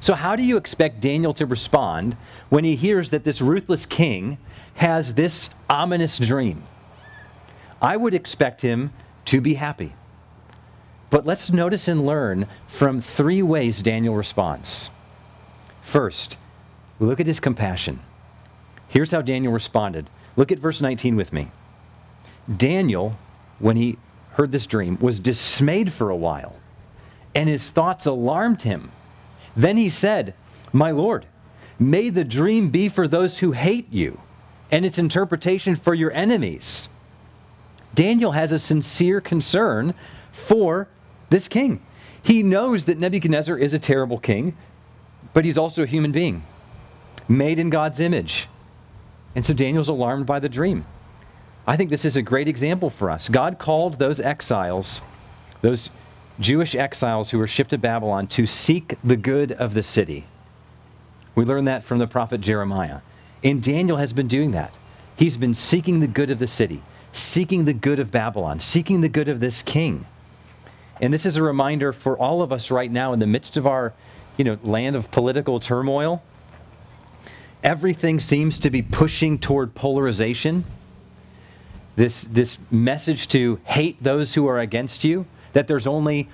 So, 0.00 0.14
how 0.14 0.36
do 0.36 0.42
you 0.42 0.56
expect 0.58 1.00
Daniel 1.00 1.32
to 1.34 1.46
respond 1.46 2.16
when 2.50 2.64
he 2.64 2.76
hears 2.76 3.10
that 3.10 3.24
this 3.24 3.40
ruthless 3.40 3.86
king 3.86 4.36
has 4.74 5.14
this 5.14 5.50
ominous 5.68 6.18
dream? 6.18 6.64
I 7.80 7.96
would 7.96 8.14
expect 8.14 8.62
him 8.62 8.92
to 9.26 9.40
be 9.40 9.54
happy. 9.54 9.94
But 11.10 11.26
let's 11.26 11.52
notice 11.52 11.86
and 11.86 12.04
learn 12.04 12.46
from 12.66 13.00
three 13.00 13.42
ways 13.42 13.82
Daniel 13.82 14.16
responds. 14.16 14.90
First, 15.82 16.36
look 16.98 17.20
at 17.20 17.26
his 17.26 17.40
compassion. 17.40 18.00
Here's 18.88 19.10
how 19.10 19.22
Daniel 19.22 19.52
responded. 19.52 20.10
Look 20.36 20.50
at 20.50 20.58
verse 20.58 20.80
19 20.80 21.14
with 21.14 21.32
me. 21.32 21.50
Daniel, 22.50 23.16
when 23.58 23.76
he 23.76 23.98
heard 24.32 24.50
this 24.50 24.66
dream, 24.66 24.98
was 25.00 25.20
dismayed 25.20 25.92
for 25.92 26.10
a 26.10 26.16
while, 26.16 26.56
and 27.34 27.48
his 27.48 27.70
thoughts 27.70 28.06
alarmed 28.06 28.62
him. 28.62 28.90
Then 29.56 29.76
he 29.76 29.88
said, 29.88 30.34
My 30.72 30.90
Lord, 30.90 31.26
may 31.78 32.08
the 32.08 32.24
dream 32.24 32.70
be 32.70 32.88
for 32.88 33.06
those 33.06 33.38
who 33.38 33.52
hate 33.52 33.92
you, 33.92 34.20
and 34.70 34.84
its 34.84 34.98
interpretation 34.98 35.76
for 35.76 35.94
your 35.94 36.10
enemies. 36.12 36.88
Daniel 37.94 38.32
has 38.32 38.50
a 38.52 38.58
sincere 38.58 39.20
concern 39.20 39.94
for 40.32 40.88
this 41.30 41.48
king. 41.48 41.80
He 42.22 42.42
knows 42.42 42.86
that 42.86 42.98
Nebuchadnezzar 42.98 43.56
is 43.56 43.74
a 43.74 43.78
terrible 43.78 44.18
king, 44.18 44.56
but 45.32 45.44
he's 45.44 45.58
also 45.58 45.82
a 45.82 45.86
human 45.86 46.10
being, 46.10 46.44
made 47.28 47.58
in 47.58 47.70
God's 47.70 48.00
image. 48.00 48.48
And 49.36 49.44
so 49.44 49.52
Daniel's 49.52 49.88
alarmed 49.88 50.26
by 50.26 50.40
the 50.40 50.48
dream. 50.48 50.86
I 51.66 51.76
think 51.76 51.90
this 51.90 52.04
is 52.04 52.16
a 52.16 52.22
great 52.22 52.48
example 52.48 52.90
for 52.90 53.10
us. 53.10 53.28
God 53.28 53.58
called 53.58 53.98
those 53.98 54.20
exiles, 54.20 55.00
those 55.62 55.90
Jewish 56.40 56.74
exiles 56.74 57.30
who 57.30 57.38
were 57.38 57.46
shipped 57.46 57.70
to 57.70 57.78
Babylon, 57.78 58.26
to 58.28 58.46
seek 58.46 58.96
the 59.02 59.16
good 59.16 59.52
of 59.52 59.74
the 59.74 59.82
city. 59.82 60.26
We 61.34 61.44
learn 61.44 61.64
that 61.64 61.84
from 61.84 61.98
the 61.98 62.06
prophet 62.06 62.40
Jeremiah. 62.40 63.00
And 63.44 63.62
Daniel 63.62 63.98
has 63.98 64.14
been 64.14 64.26
doing 64.26 64.52
that. 64.52 64.74
He's 65.16 65.36
been 65.36 65.54
seeking 65.54 66.00
the 66.00 66.08
good 66.08 66.30
of 66.30 66.38
the 66.38 66.46
city, 66.46 66.82
seeking 67.12 67.66
the 67.66 67.74
good 67.74 68.00
of 68.00 68.10
Babylon, 68.10 68.58
seeking 68.58 69.02
the 69.02 69.08
good 69.08 69.28
of 69.28 69.38
this 69.38 69.62
king. 69.62 70.06
And 71.00 71.12
this 71.12 71.26
is 71.26 71.36
a 71.36 71.42
reminder 71.42 71.92
for 71.92 72.16
all 72.16 72.40
of 72.40 72.52
us 72.52 72.70
right 72.70 72.90
now 72.90 73.12
in 73.12 73.18
the 73.18 73.26
midst 73.26 73.56
of 73.56 73.66
our, 73.66 73.92
you 74.36 74.44
know, 74.44 74.58
land 74.62 74.96
of 74.96 75.10
political 75.10 75.60
turmoil. 75.60 76.22
Everything 77.62 78.18
seems 78.18 78.58
to 78.60 78.70
be 78.70 78.82
pushing 78.82 79.38
toward 79.38 79.74
polarization. 79.74 80.64
This, 81.96 82.22
this 82.22 82.58
message 82.70 83.28
to 83.28 83.60
hate 83.64 84.02
those 84.02 84.34
who 84.34 84.46
are 84.48 84.58
against 84.58 85.04
you, 85.04 85.26
that 85.52 85.68
there's 85.68 85.86
only 85.86 86.28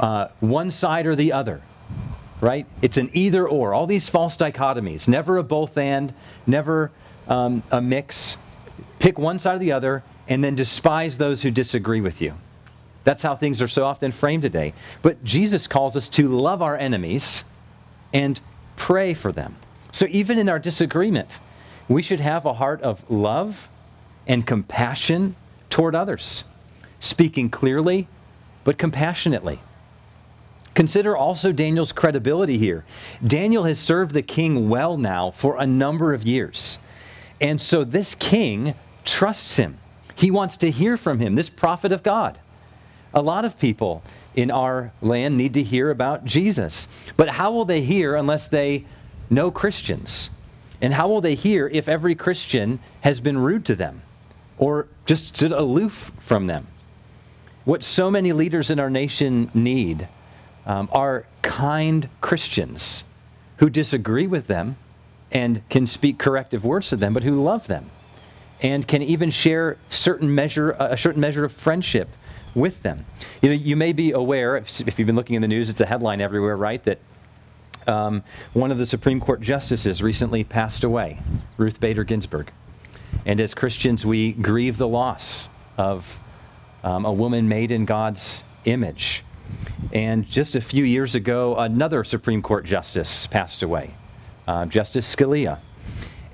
uh, 0.00 0.28
one 0.40 0.70
side 0.70 1.06
or 1.06 1.14
the 1.14 1.32
other, 1.32 1.62
right? 2.40 2.66
It's 2.82 2.96
an 2.96 3.10
either 3.12 3.48
or. 3.48 3.74
All 3.74 3.86
these 3.86 4.08
false 4.08 4.36
dichotomies, 4.36 5.08
never 5.08 5.38
a 5.38 5.42
both 5.42 5.76
and, 5.78 6.12
never 6.46 6.90
um, 7.28 7.62
a 7.70 7.80
mix. 7.80 8.36
Pick 8.98 9.18
one 9.18 9.38
side 9.38 9.56
or 9.56 9.58
the 9.58 9.72
other, 9.72 10.02
and 10.28 10.42
then 10.42 10.54
despise 10.54 11.18
those 11.18 11.42
who 11.42 11.50
disagree 11.50 12.00
with 12.00 12.20
you. 12.20 12.34
That's 13.04 13.22
how 13.22 13.36
things 13.36 13.62
are 13.62 13.68
so 13.68 13.84
often 13.84 14.10
framed 14.10 14.42
today. 14.42 14.74
But 15.02 15.22
Jesus 15.22 15.66
calls 15.66 15.96
us 15.96 16.08
to 16.10 16.28
love 16.28 16.60
our 16.60 16.76
enemies 16.76 17.44
and 18.12 18.40
pray 18.76 19.14
for 19.14 19.30
them. 19.32 19.56
So 19.92 20.06
even 20.10 20.38
in 20.38 20.48
our 20.48 20.58
disagreement, 20.58 21.38
we 21.88 22.02
should 22.02 22.20
have 22.20 22.44
a 22.44 22.54
heart 22.54 22.82
of 22.82 23.08
love 23.10 23.68
and 24.26 24.46
compassion 24.46 25.36
toward 25.70 25.94
others, 25.94 26.44
speaking 26.98 27.48
clearly 27.48 28.08
but 28.64 28.76
compassionately. 28.76 29.60
Consider 30.76 31.16
also 31.16 31.52
Daniel's 31.52 31.90
credibility 31.90 32.58
here. 32.58 32.84
Daniel 33.26 33.64
has 33.64 33.78
served 33.78 34.12
the 34.12 34.20
king 34.20 34.68
well 34.68 34.98
now 34.98 35.30
for 35.30 35.56
a 35.56 35.66
number 35.66 36.12
of 36.12 36.22
years. 36.22 36.78
And 37.40 37.62
so 37.62 37.82
this 37.82 38.14
king 38.14 38.74
trusts 39.02 39.56
him. 39.56 39.78
He 40.14 40.30
wants 40.30 40.58
to 40.58 40.70
hear 40.70 40.98
from 40.98 41.18
him, 41.18 41.34
this 41.34 41.48
prophet 41.48 41.92
of 41.92 42.02
God. 42.02 42.38
A 43.14 43.22
lot 43.22 43.46
of 43.46 43.58
people 43.58 44.02
in 44.34 44.50
our 44.50 44.92
land 45.00 45.38
need 45.38 45.54
to 45.54 45.62
hear 45.62 45.90
about 45.90 46.26
Jesus. 46.26 46.88
But 47.16 47.30
how 47.30 47.52
will 47.52 47.64
they 47.64 47.80
hear 47.80 48.14
unless 48.14 48.46
they 48.46 48.84
know 49.30 49.50
Christians? 49.50 50.28
And 50.82 50.92
how 50.92 51.08
will 51.08 51.22
they 51.22 51.36
hear 51.36 51.68
if 51.68 51.88
every 51.88 52.14
Christian 52.14 52.80
has 53.00 53.18
been 53.18 53.38
rude 53.38 53.64
to 53.64 53.76
them 53.76 54.02
or 54.58 54.88
just 55.06 55.36
stood 55.36 55.52
aloof 55.52 56.12
from 56.20 56.48
them? 56.48 56.66
What 57.64 57.82
so 57.82 58.10
many 58.10 58.34
leaders 58.34 58.70
in 58.70 58.78
our 58.78 58.90
nation 58.90 59.50
need 59.54 60.08
um, 60.66 60.88
are 60.92 61.24
kind 61.42 62.08
Christians 62.20 63.04
who 63.58 63.70
disagree 63.70 64.26
with 64.26 64.46
them 64.46 64.76
and 65.32 65.66
can 65.68 65.86
speak 65.86 66.18
corrective 66.18 66.64
words 66.64 66.90
to 66.90 66.96
them, 66.96 67.14
but 67.14 67.22
who 67.22 67.42
love 67.42 67.66
them 67.66 67.90
and 68.60 68.86
can 68.86 69.02
even 69.02 69.30
share 69.30 69.76
certain 69.88 70.34
measure, 70.34 70.72
a 70.72 70.96
certain 70.96 71.20
measure 71.20 71.44
of 71.44 71.52
friendship 71.52 72.08
with 72.54 72.82
them. 72.82 73.04
You 73.42 73.50
know, 73.50 73.54
you 73.54 73.76
may 73.76 73.92
be 73.92 74.12
aware, 74.12 74.56
if, 74.56 74.80
if 74.88 74.98
you've 74.98 75.06
been 75.06 75.16
looking 75.16 75.36
in 75.36 75.42
the 75.42 75.48
news, 75.48 75.68
it's 75.68 75.80
a 75.80 75.86
headline 75.86 76.20
everywhere, 76.20 76.56
right, 76.56 76.82
that 76.84 76.98
um, 77.86 78.24
one 78.54 78.72
of 78.72 78.78
the 78.78 78.86
Supreme 78.86 79.20
Court 79.20 79.40
justices 79.40 80.02
recently 80.02 80.42
passed 80.42 80.82
away, 80.82 81.18
Ruth 81.56 81.80
Bader 81.80 82.02
Ginsburg. 82.02 82.50
And 83.26 83.40
as 83.40 83.54
Christians, 83.54 84.06
we 84.06 84.32
grieve 84.32 84.78
the 84.78 84.88
loss 84.88 85.48
of 85.76 86.18
um, 86.82 87.04
a 87.04 87.12
woman 87.12 87.48
made 87.48 87.70
in 87.70 87.84
God's 87.84 88.42
image. 88.64 89.22
And 89.92 90.26
just 90.28 90.56
a 90.56 90.60
few 90.60 90.84
years 90.84 91.14
ago, 91.14 91.56
another 91.56 92.04
Supreme 92.04 92.42
Court 92.42 92.64
justice 92.64 93.26
passed 93.26 93.62
away, 93.62 93.94
uh, 94.46 94.66
Justice 94.66 95.14
Scalia. 95.14 95.58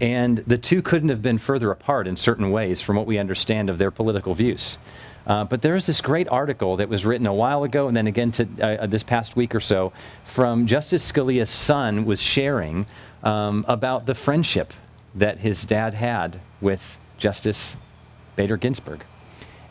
And 0.01 0.39
the 0.39 0.59
two 0.59 0.83
couldn't 0.83 1.11
have 1.11 1.23
been 1.23 1.39
further 1.39 1.71
apart 1.71 2.07
in 2.07 2.17
certain 2.17 2.51
ways 2.51 2.81
from 2.81 2.97
what 2.97 3.07
we 3.07 3.19
understand 3.19 3.71
of 3.71 3.79
their 3.79 3.91
political 3.91 4.35
views. 4.35 4.79
Uh, 5.27 5.45
but 5.45 5.63
there 5.63 5.77
is 5.77 5.87
this 5.87 6.01
great 6.01 6.29
article 6.29 6.77
that 6.77 6.89
was 6.89 7.07
written 7.07 7.27
a 7.27 7.35
while 7.35 7.63
ago, 7.63 7.87
and 7.87 7.97
then 7.97 8.09
again 8.09 8.33
to, 8.33 8.49
uh, 8.61 8.67
uh, 8.67 8.87
this 8.87 9.05
past 9.05 9.37
week 9.37 9.55
or 9.55 9.61
so, 9.61 9.93
from 10.25 10.67
Justice 10.67 11.11
Scalia's 11.11 11.51
son 11.51 12.05
was 12.05 12.21
sharing 12.21 12.87
um, 13.23 13.65
about 13.69 14.07
the 14.07 14.15
friendship 14.15 14.73
that 15.15 15.39
his 15.39 15.65
dad 15.65 15.95
had 15.95 16.41
with 16.61 16.99
Justice 17.19 17.77
Bader 18.35 18.57
Ginsburg, 18.57 19.05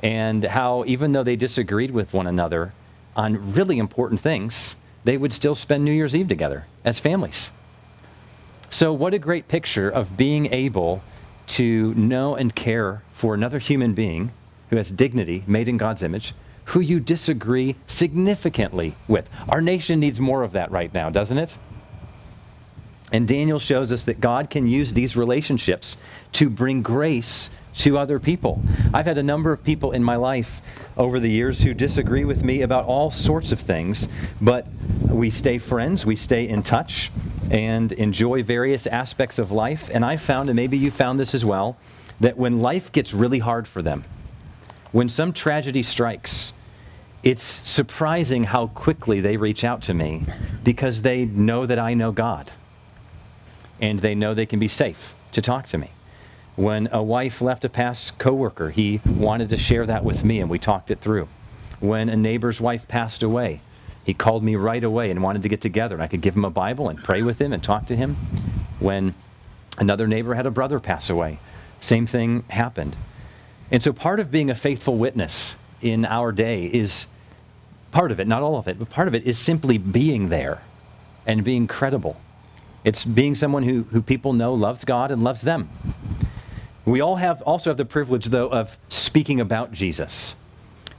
and 0.02 0.44
how 0.44 0.86
even 0.88 1.12
though 1.12 1.24
they 1.24 1.36
disagreed 1.36 1.92
with 1.92 2.14
one 2.14 2.28
another 2.28 2.72
on 3.16 3.54
really 3.54 3.78
important 3.78 4.22
things, 4.22 4.76
they 5.04 5.18
would 5.18 5.34
still 5.34 5.56
spend 5.56 5.84
New 5.84 5.92
Year's 5.92 6.16
Eve 6.16 6.28
together 6.28 6.66
as 6.86 7.00
families. 7.00 7.52
So, 8.70 8.94
what 8.94 9.14
a 9.14 9.20
great 9.20 9.48
picture 9.48 9.90
of 9.90 10.16
being 10.16 10.46
able 10.54 11.04
to 11.48 11.94
know 11.96 12.36
and 12.36 12.56
care 12.56 13.04
for 13.12 13.34
another 13.34 13.60
human 13.60 13.94
being 13.94 14.32
who 14.70 14.78
has 14.78 14.90
dignity, 14.90 15.44
made 15.46 15.68
in 15.68 15.78
God's 15.78 16.04
image, 16.04 16.34
who 16.66 16.80
you 16.80 17.00
disagree 17.00 17.76
significantly 17.88 18.96
with. 19.08 19.30
Our 19.50 19.60
nation 19.60 20.00
needs 20.00 20.20
more 20.20 20.44
of 20.44 20.54
that 20.54 20.72
right 20.72 20.94
now, 20.94 21.10
doesn't 21.10 21.38
it? 21.38 21.58
And 23.12 23.28
Daniel 23.28 23.60
shows 23.60 23.92
us 23.92 24.06
that 24.06 24.22
God 24.22 24.50
can 24.50 24.68
use 24.68 24.94
these 24.94 25.18
relationships 25.18 25.98
to 26.34 26.50
bring 26.50 26.82
grace 26.82 27.50
to 27.80 27.98
other 27.98 28.20
people. 28.20 28.62
I've 28.94 29.06
had 29.06 29.18
a 29.18 29.24
number 29.24 29.52
of 29.52 29.64
people 29.64 29.92
in 29.92 30.04
my 30.04 30.16
life 30.16 30.62
over 31.02 31.20
the 31.20 31.30
years 31.32 31.64
who 31.64 31.74
disagree 31.74 32.26
with 32.26 32.44
me 32.44 32.62
about 32.62 32.86
all 32.86 33.10
sorts 33.10 33.52
of 33.52 33.60
things, 33.60 34.08
but 34.40 34.68
we 35.10 35.32
stay 35.32 35.58
friends, 35.58 36.06
we 36.06 36.16
stay 36.16 36.48
in 36.48 36.62
touch, 36.62 37.12
and 37.50 37.92
enjoy 37.94 38.44
various 38.44 38.86
aspects 38.86 39.40
of 39.40 39.52
life. 39.52 39.90
And 39.92 40.06
I 40.06 40.16
found, 40.18 40.48
and 40.48 40.56
maybe 40.56 40.78
you 40.78 40.92
found 40.92 41.20
this 41.20 41.34
as 41.34 41.44
well, 41.44 41.76
that 42.20 42.38
when 42.38 42.62
life 42.62 42.92
gets 42.92 43.16
really 43.16 43.40
hard 43.40 43.68
for 43.68 43.82
them, 43.82 44.04
when 44.92 45.10
some 45.10 45.34
tragedy 45.34 45.82
strikes, 45.82 46.54
it's 47.24 47.68
surprising 47.68 48.44
how 48.44 48.68
quickly 48.68 49.22
they 49.22 49.38
reach 49.38 49.64
out 49.64 49.82
to 49.84 49.96
me 49.96 50.28
because 50.64 51.02
they 51.02 51.26
know 51.26 51.66
that 51.66 51.80
I 51.80 51.96
know 51.96 52.12
God 52.12 52.52
and 53.80 53.98
they 53.98 54.14
know 54.14 54.36
they 54.36 54.46
can 54.46 54.60
be 54.60 54.68
safe 54.68 55.16
to 55.32 55.42
talk 55.42 55.66
to 55.70 55.80
me. 55.80 55.90
When 56.62 56.90
a 56.92 57.02
wife 57.02 57.42
left 57.42 57.66
a 57.66 57.70
past 57.70 58.20
coworker, 58.20 58.70
he 58.70 59.02
wanted 59.04 59.50
to 59.50 59.58
share 59.58 59.88
that 59.88 60.04
with 60.04 60.24
me 60.24 60.40
and 60.40 60.48
we 60.48 60.60
talked 60.60 60.92
it 60.92 61.00
through. 61.00 61.28
When 61.80 62.08
a 62.08 62.16
neighbor's 62.16 62.62
wife 62.62 62.88
passed 62.88 63.24
away, 63.24 63.62
he 64.06 64.14
called 64.14 64.44
me 64.44 64.56
right 64.56 64.84
away 64.84 65.10
and 65.10 65.24
wanted 65.24 65.42
to 65.42 65.50
get 65.50 65.60
together 65.60 65.96
and 65.96 66.04
I 66.04 66.08
could 66.08 66.22
give 66.22 66.36
him 66.36 66.46
a 66.46 66.52
Bible 66.52 66.88
and 66.88 67.04
pray 67.04 67.24
with 67.24 67.42
him 67.42 67.52
and 67.52 67.64
talk 67.64 67.88
to 67.88 67.96
him. 67.96 68.16
When 68.78 69.16
another 69.80 70.06
neighbor 70.06 70.36
had 70.36 70.46
a 70.46 70.52
brother 70.52 70.80
pass 70.80 71.10
away, 71.10 71.40
same 71.80 72.06
thing 72.06 72.44
happened. 72.52 72.96
And 73.72 73.82
so 73.82 73.92
part 73.92 74.20
of 74.20 74.30
being 74.30 74.52
a 74.52 74.56
faithful 74.56 74.98
witness 75.00 75.56
in 75.82 76.06
our 76.06 76.32
day 76.32 76.66
is 76.66 77.08
part 77.90 78.12
of 78.12 78.20
it, 78.20 78.28
not 78.28 78.44
all 78.44 78.58
of 78.58 78.68
it, 78.68 78.78
but 78.78 78.88
part 78.92 79.08
of 79.08 79.16
it 79.16 79.24
is 79.24 79.40
simply 79.40 79.80
being 79.80 80.30
there 80.30 80.62
and 81.26 81.44
being 81.44 81.66
credible. 81.66 82.22
It's 82.84 83.04
being 83.04 83.34
someone 83.34 83.64
who, 83.64 83.82
who 83.92 84.04
people 84.04 84.34
know 84.34 84.54
loves 84.54 84.86
God 84.86 85.10
and 85.10 85.24
loves 85.24 85.42
them. 85.42 85.68
We 86.86 87.00
all 87.02 87.18
have 87.18 87.42
also 87.44 87.70
have 87.70 87.78
the 87.78 87.86
privilege, 87.86 88.26
though, 88.26 88.50
of 88.50 88.78
speaking 88.90 89.40
about 89.40 89.72
Jesus. 89.72 90.36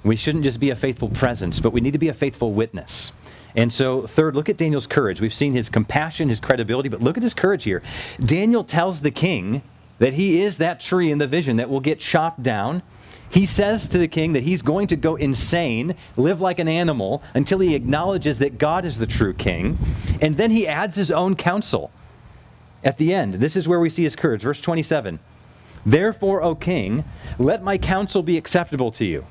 We 0.05 0.16
shouldn't 0.16 0.45
just 0.45 0.61
be 0.61 0.71
a 0.71 0.77
faithful 0.77 1.09
presence, 1.09 1.61
but 1.61 1.73
we 1.73 1.81
need 1.81 1.92
to 1.92 1.99
be 1.99 2.09
a 2.09 2.14
faithful 2.14 2.53
witness. 2.53 3.12
And 3.55 3.73
so, 3.73 4.07
third, 4.07 4.35
look 4.35 4.49
at 4.49 4.57
Daniel's 4.57 4.87
courage. 4.87 5.21
We've 5.21 5.35
seen 5.35 5.53
his 5.53 5.68
compassion, 5.68 6.29
his 6.29 6.40
credibility, 6.40 6.88
but 6.88 7.01
look 7.01 7.16
at 7.16 7.23
his 7.23 7.35
courage 7.35 7.64
here. 7.64 7.83
Daniel 8.25 8.64
tells 8.64 9.01
the 9.01 9.11
king 9.11 9.62
that 9.99 10.14
he 10.14 10.40
is 10.40 10.57
that 10.57 10.81
tree 10.81 11.12
in 11.12 11.18
the 11.18 11.27
vision 11.27 11.59
that 11.59 11.68
will 11.68 11.81
get 11.81 12.01
chopped 12.01 12.42
down. 12.42 12.83
He 13.31 13.47
says 13.47 13.87
to 13.88 13.99
the 13.99 14.09
king 14.09 14.33
that 14.33 14.42
he's 14.42 14.62
going 14.62 14.88
to 14.88 14.97
go 14.97 15.16
insane, 15.16 15.95
live 16.16 16.40
like 16.40 16.59
an 16.59 16.68
animal, 16.68 17.23
until 17.35 17.61
he 17.61 17.75
acknowledges 17.75 18.38
that 18.38 18.59
God 18.59 18.85
is 18.85 18.99
the 18.99 19.07
true 19.07 19.33
king. 19.33 19.79
And 20.21 20.37
then 20.37 20.51
he 20.51 20.66
adds 20.66 20.97
his 20.97 21.11
own 21.11 21.37
counsel 21.37 21.90
at 22.83 22.99
the 22.99 23.14
end. 23.14 23.35
This 23.35 23.55
is 23.55 23.68
where 23.68 23.81
we 23.81 23.88
see 23.88 24.03
his 24.03 24.16
courage. 24.16 24.42
Verse 24.42 24.61
27 24.61 25.18
Therefore, 25.85 26.42
O 26.42 26.55
king, 26.55 27.05
let 27.38 27.62
my 27.62 27.79
counsel 27.79 28.23
be 28.23 28.37
acceptable 28.37 28.90
to 28.92 29.05
you. 29.05 29.27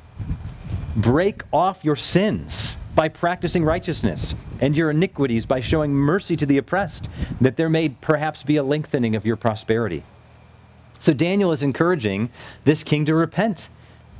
Break 0.95 1.43
off 1.53 1.85
your 1.85 1.95
sins 1.95 2.77
by 2.93 3.07
practicing 3.07 3.63
righteousness, 3.63 4.35
and 4.59 4.75
your 4.75 4.91
iniquities 4.91 5.45
by 5.45 5.61
showing 5.61 5.91
mercy 5.93 6.35
to 6.35 6.45
the 6.45 6.57
oppressed, 6.57 7.09
that 7.39 7.55
there 7.55 7.69
may 7.69 7.89
perhaps 7.89 8.43
be 8.43 8.57
a 8.57 8.63
lengthening 8.63 9.15
of 9.15 9.25
your 9.25 9.37
prosperity. 9.37 10.03
So 10.99 11.13
Daniel 11.13 11.51
is 11.51 11.63
encouraging 11.63 12.29
this 12.65 12.83
king 12.83 13.05
to 13.05 13.15
repent, 13.15 13.69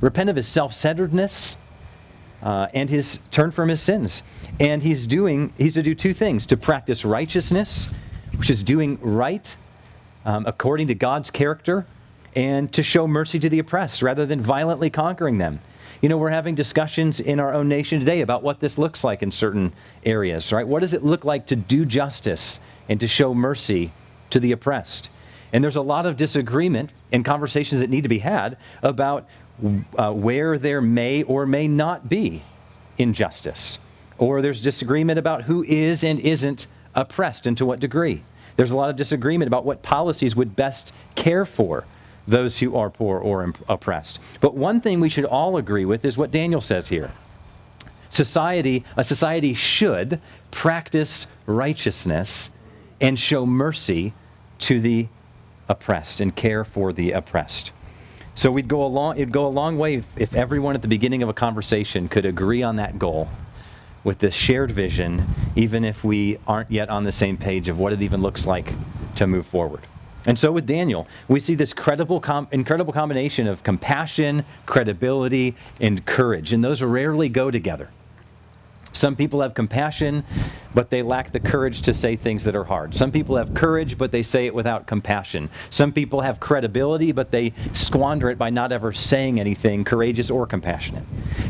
repent 0.00 0.30
of 0.30 0.36
his 0.36 0.48
self 0.48 0.72
centeredness. 0.72 1.56
Uh, 2.42 2.66
and 2.74 2.90
his 2.90 3.20
turn 3.30 3.52
from 3.52 3.68
his 3.68 3.80
sins. 3.80 4.20
And 4.58 4.82
he's 4.82 5.06
doing, 5.06 5.52
he's 5.56 5.74
to 5.74 5.82
do 5.84 5.94
two 5.94 6.12
things 6.12 6.44
to 6.46 6.56
practice 6.56 7.04
righteousness, 7.04 7.86
which 8.36 8.50
is 8.50 8.64
doing 8.64 8.98
right 9.00 9.56
um, 10.24 10.44
according 10.44 10.88
to 10.88 10.94
God's 10.96 11.30
character, 11.30 11.86
and 12.34 12.72
to 12.72 12.82
show 12.82 13.06
mercy 13.06 13.38
to 13.38 13.48
the 13.48 13.58
oppressed 13.58 14.02
rather 14.02 14.26
than 14.26 14.40
violently 14.40 14.90
conquering 14.90 15.38
them. 15.38 15.60
You 16.00 16.08
know, 16.08 16.16
we're 16.16 16.30
having 16.30 16.54
discussions 16.54 17.20
in 17.20 17.38
our 17.38 17.52
own 17.52 17.68
nation 17.68 18.00
today 18.00 18.22
about 18.22 18.42
what 18.42 18.58
this 18.58 18.76
looks 18.76 19.04
like 19.04 19.22
in 19.22 19.30
certain 19.30 19.72
areas, 20.04 20.52
right? 20.52 20.66
What 20.66 20.80
does 20.80 20.94
it 20.94 21.04
look 21.04 21.24
like 21.24 21.46
to 21.48 21.56
do 21.56 21.84
justice 21.84 22.58
and 22.88 22.98
to 23.00 23.06
show 23.06 23.34
mercy 23.34 23.92
to 24.30 24.40
the 24.40 24.50
oppressed? 24.50 25.10
And 25.52 25.62
there's 25.62 25.76
a 25.76 25.82
lot 25.82 26.06
of 26.06 26.16
disagreement 26.16 26.92
and 27.12 27.24
conversations 27.24 27.80
that 27.80 27.90
need 27.90 28.02
to 28.02 28.08
be 28.08 28.18
had 28.18 28.56
about 28.82 29.28
uh, 29.96 30.10
where 30.12 30.58
there 30.58 30.80
may 30.80 31.22
or 31.22 31.46
may 31.46 31.68
not 31.68 32.08
be 32.08 32.42
injustice. 32.98 33.78
Or 34.18 34.42
there's 34.42 34.62
disagreement 34.62 35.18
about 35.18 35.42
who 35.42 35.62
is 35.62 36.02
and 36.02 36.18
isn't 36.18 36.66
oppressed 36.94 37.46
and 37.46 37.56
to 37.58 37.66
what 37.66 37.80
degree. 37.80 38.24
There's 38.56 38.70
a 38.70 38.76
lot 38.76 38.90
of 38.90 38.96
disagreement 38.96 39.46
about 39.46 39.64
what 39.64 39.82
policies 39.82 40.34
would 40.34 40.56
best 40.56 40.92
care 41.14 41.44
for 41.44 41.84
those 42.26 42.58
who 42.58 42.76
are 42.76 42.90
poor 42.90 43.18
or 43.18 43.52
oppressed. 43.68 44.18
But 44.40 44.54
one 44.54 44.80
thing 44.80 45.00
we 45.00 45.08
should 45.08 45.24
all 45.24 45.56
agree 45.56 45.84
with 45.84 46.04
is 46.04 46.16
what 46.16 46.30
Daniel 46.30 46.60
says 46.60 46.88
here. 46.88 47.12
Society, 48.10 48.84
a 48.96 49.04
society 49.04 49.54
should 49.54 50.20
practice 50.50 51.26
righteousness 51.46 52.50
and 53.00 53.18
show 53.18 53.46
mercy 53.46 54.12
to 54.60 54.80
the 54.80 55.08
oppressed 55.68 56.20
and 56.20 56.36
care 56.36 56.64
for 56.64 56.92
the 56.92 57.12
oppressed. 57.12 57.72
So 58.34 58.50
we'd 58.50 58.68
go 58.68 58.84
a 58.84 58.86
long, 58.86 59.16
it'd 59.16 59.32
go 59.32 59.46
a 59.46 59.48
long 59.48 59.78
way 59.78 59.94
if, 59.94 60.06
if 60.16 60.34
everyone 60.34 60.74
at 60.74 60.82
the 60.82 60.88
beginning 60.88 61.22
of 61.22 61.28
a 61.28 61.34
conversation 61.34 62.08
could 62.08 62.24
agree 62.24 62.62
on 62.62 62.76
that 62.76 62.98
goal 62.98 63.28
with 64.04 64.18
this 64.18 64.34
shared 64.34 64.70
vision, 64.70 65.26
even 65.54 65.84
if 65.84 66.02
we 66.02 66.38
aren't 66.46 66.70
yet 66.70 66.88
on 66.88 67.04
the 67.04 67.12
same 67.12 67.36
page 67.36 67.68
of 67.68 67.78
what 67.78 67.92
it 67.92 68.02
even 68.02 68.20
looks 68.20 68.46
like 68.46 68.72
to 69.16 69.26
move 69.26 69.46
forward. 69.46 69.86
And 70.26 70.38
so 70.38 70.52
with 70.52 70.66
Daniel, 70.66 71.08
we 71.28 71.40
see 71.40 71.54
this 71.54 71.72
credible 71.72 72.20
com- 72.20 72.48
incredible 72.52 72.92
combination 72.92 73.46
of 73.46 73.62
compassion, 73.64 74.44
credibility, 74.66 75.56
and 75.80 76.04
courage, 76.06 76.52
and 76.52 76.62
those 76.62 76.80
rarely 76.82 77.28
go 77.28 77.50
together. 77.50 77.90
Some 78.92 79.16
people 79.16 79.40
have 79.40 79.54
compassion, 79.54 80.22
but 80.74 80.90
they 80.90 81.02
lack 81.02 81.32
the 81.32 81.40
courage 81.40 81.80
to 81.82 81.94
say 81.94 82.14
things 82.14 82.44
that 82.44 82.54
are 82.54 82.64
hard. 82.64 82.94
Some 82.94 83.10
people 83.10 83.36
have 83.36 83.54
courage, 83.54 83.96
but 83.96 84.12
they 84.12 84.22
say 84.22 84.46
it 84.46 84.54
without 84.54 84.86
compassion. 84.86 85.48
Some 85.70 85.92
people 85.92 86.20
have 86.20 86.40
credibility, 86.40 87.10
but 87.10 87.30
they 87.30 87.54
squander 87.72 88.28
it 88.28 88.36
by 88.36 88.50
not 88.50 88.70
ever 88.70 88.92
saying 88.92 89.40
anything 89.40 89.84
courageous 89.84 90.30
or 90.30 90.46
compassionate. 90.46 91.04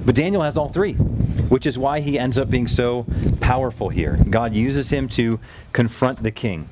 But 0.04 0.14
Daniel 0.14 0.42
has 0.42 0.56
all 0.56 0.68
three, 0.68 0.94
which 0.94 1.66
is 1.66 1.76
why 1.78 1.98
he 2.00 2.16
ends 2.16 2.38
up 2.38 2.48
being 2.48 2.68
so 2.68 3.06
powerful 3.40 3.88
here. 3.88 4.18
God 4.30 4.54
uses 4.54 4.90
him 4.90 5.08
to 5.10 5.40
confront 5.72 6.22
the 6.22 6.30
king. 6.30 6.68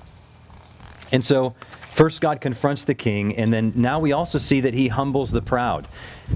And 1.10 1.24
so, 1.24 1.56
first 2.00 2.22
God 2.22 2.40
confronts 2.40 2.84
the 2.84 2.94
king, 2.94 3.36
and 3.36 3.52
then 3.52 3.74
now 3.76 4.00
we 4.00 4.10
also 4.10 4.38
see 4.38 4.60
that 4.60 4.72
he 4.72 4.88
humbles 4.88 5.32
the 5.32 5.42
proud. 5.42 5.86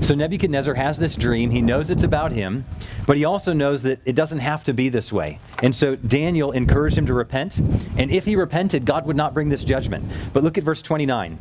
So 0.03 0.15
Nebuchadnezzar 0.15 0.75
has 0.75 0.99
this 0.99 1.17
dream. 1.17 1.49
He 1.49 1.63
knows 1.63 1.89
it's 1.89 2.03
about 2.03 2.33
him, 2.33 2.67
but 3.07 3.17
he 3.17 3.25
also 3.25 3.55
knows 3.55 3.83
that 3.85 3.99
it 4.05 4.15
doesn't 4.15 4.41
have 4.41 4.63
to 4.65 4.75
be 4.75 4.91
this 4.91 5.11
way. 5.11 5.39
And 5.63 5.75
so 5.75 5.97
Daniel 5.97 6.53
encouraged 6.53 6.99
him 6.99 7.07
to 7.07 7.15
repent, 7.15 7.57
and 7.97 8.11
if 8.11 8.27
he 8.27 8.37
repented, 8.37 8.85
God 8.85 9.07
would 9.07 9.17
not 9.17 9.33
bring 9.33 9.49
this 9.49 9.65
judgment. 9.65 10.05
But 10.35 10.45
look 10.45 10.59
at 10.59 10.65
verse 10.65 10.83
29. 10.83 11.39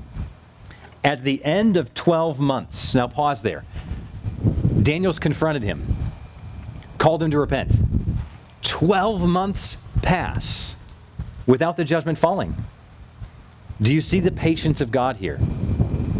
At 1.03 1.25
the 1.25 1.43
end 1.43 1.75
of 1.75 1.93
12 1.93 2.39
months, 2.39 2.95
now 2.95 3.09
pause 3.09 3.41
there. 3.41 3.65
Daniel's 4.81 5.19
confronted 5.19 5.63
him, 5.63 5.97
called 6.97 7.21
him 7.21 7.31
to 7.31 7.39
repent. 7.39 7.73
12 8.61 9.27
months 9.27 9.75
pass 10.01 10.77
without 11.45 11.75
the 11.75 11.83
judgment 11.83 12.17
falling. 12.17 12.55
Do 13.83 13.93
you 13.93 13.99
see 13.99 14.21
the 14.21 14.31
patience 14.31 14.79
of 14.79 14.91
God 14.91 15.17
here? 15.17 15.41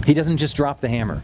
He 0.06 0.13
doesn't 0.13 0.36
just 0.36 0.54
drop 0.54 0.82
the 0.82 0.89
hammer. 0.89 1.23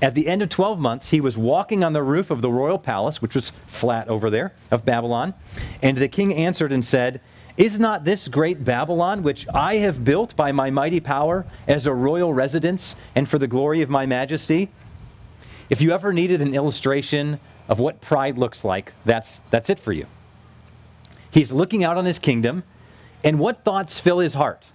At 0.00 0.14
the 0.14 0.28
end 0.28 0.40
of 0.40 0.48
12 0.48 0.78
months, 0.78 1.10
he 1.10 1.20
was 1.20 1.36
walking 1.36 1.82
on 1.82 1.92
the 1.92 2.02
roof 2.02 2.30
of 2.30 2.42
the 2.42 2.50
royal 2.50 2.78
palace, 2.78 3.20
which 3.20 3.34
was 3.34 3.50
flat 3.66 4.06
over 4.06 4.30
there, 4.30 4.52
of 4.70 4.84
Babylon. 4.84 5.34
And 5.82 5.98
the 5.98 6.06
king 6.06 6.32
answered 6.32 6.70
and 6.70 6.84
said, 6.84 7.20
Is 7.56 7.80
not 7.80 8.04
this 8.04 8.28
great 8.28 8.64
Babylon, 8.64 9.24
which 9.24 9.48
I 9.52 9.78
have 9.78 10.04
built 10.04 10.36
by 10.36 10.52
my 10.52 10.70
mighty 10.70 11.00
power, 11.00 11.44
as 11.66 11.88
a 11.88 11.92
royal 11.92 12.32
residence 12.32 12.94
and 13.16 13.28
for 13.28 13.40
the 13.40 13.48
glory 13.48 13.82
of 13.82 13.90
my 13.90 14.06
majesty? 14.06 14.70
If 15.68 15.82
you 15.82 15.90
ever 15.90 16.12
needed 16.12 16.40
an 16.40 16.54
illustration 16.54 17.40
of 17.68 17.80
what 17.80 18.00
pride 18.00 18.38
looks 18.38 18.64
like, 18.64 18.92
that's, 19.04 19.40
that's 19.50 19.68
it 19.68 19.80
for 19.80 19.92
you. 19.92 20.06
He's 21.32 21.50
looking 21.50 21.82
out 21.82 21.96
on 21.96 22.04
his 22.04 22.20
kingdom, 22.20 22.62
and 23.24 23.40
what 23.40 23.64
thoughts 23.64 23.98
fill 23.98 24.20
his 24.20 24.34
heart? 24.34 24.70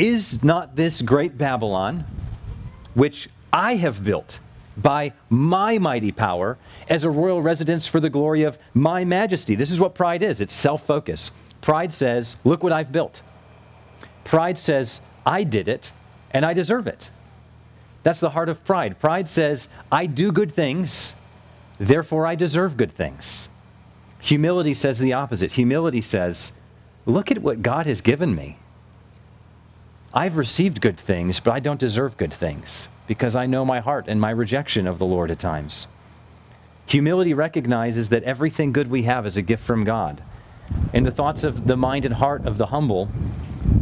Is 0.00 0.42
not 0.42 0.76
this 0.76 1.02
great 1.02 1.36
Babylon, 1.36 2.06
which 2.94 3.28
I 3.52 3.74
have 3.74 4.02
built 4.02 4.40
by 4.74 5.12
my 5.28 5.76
mighty 5.76 6.10
power 6.10 6.56
as 6.88 7.04
a 7.04 7.10
royal 7.10 7.42
residence 7.42 7.86
for 7.86 8.00
the 8.00 8.08
glory 8.08 8.42
of 8.42 8.58
my 8.72 9.04
majesty? 9.04 9.54
This 9.54 9.70
is 9.70 9.78
what 9.78 9.94
pride 9.94 10.22
is 10.22 10.40
it's 10.40 10.54
self 10.54 10.86
focus. 10.86 11.32
Pride 11.60 11.92
says, 11.92 12.38
Look 12.44 12.62
what 12.62 12.72
I've 12.72 12.90
built. 12.90 13.20
Pride 14.24 14.56
says, 14.56 15.02
I 15.26 15.44
did 15.44 15.68
it 15.68 15.92
and 16.30 16.46
I 16.46 16.54
deserve 16.54 16.86
it. 16.86 17.10
That's 18.02 18.20
the 18.20 18.30
heart 18.30 18.48
of 18.48 18.64
pride. 18.64 18.98
Pride 19.00 19.28
says, 19.28 19.68
I 19.92 20.06
do 20.06 20.32
good 20.32 20.50
things, 20.50 21.14
therefore 21.78 22.26
I 22.26 22.36
deserve 22.36 22.78
good 22.78 22.92
things. 22.92 23.50
Humility 24.20 24.72
says 24.72 24.98
the 24.98 25.12
opposite. 25.12 25.52
Humility 25.52 26.00
says, 26.00 26.52
Look 27.04 27.30
at 27.30 27.42
what 27.42 27.60
God 27.60 27.84
has 27.84 28.00
given 28.00 28.34
me. 28.34 28.56
I've 30.12 30.36
received 30.36 30.80
good 30.80 30.98
things, 30.98 31.38
but 31.38 31.52
I 31.52 31.60
don't 31.60 31.78
deserve 31.78 32.16
good 32.16 32.32
things 32.32 32.88
because 33.06 33.36
I 33.36 33.46
know 33.46 33.64
my 33.64 33.78
heart 33.78 34.06
and 34.08 34.20
my 34.20 34.30
rejection 34.30 34.88
of 34.88 34.98
the 34.98 35.06
Lord 35.06 35.30
at 35.30 35.38
times. 35.38 35.86
Humility 36.86 37.32
recognizes 37.32 38.08
that 38.08 38.24
everything 38.24 38.72
good 38.72 38.90
we 38.90 39.04
have 39.04 39.24
is 39.24 39.36
a 39.36 39.42
gift 39.42 39.62
from 39.62 39.84
God. 39.84 40.22
And 40.92 41.06
the 41.06 41.12
thoughts 41.12 41.44
of 41.44 41.68
the 41.68 41.76
mind 41.76 42.04
and 42.04 42.14
heart 42.14 42.44
of 42.44 42.58
the 42.58 42.66
humble 42.66 43.08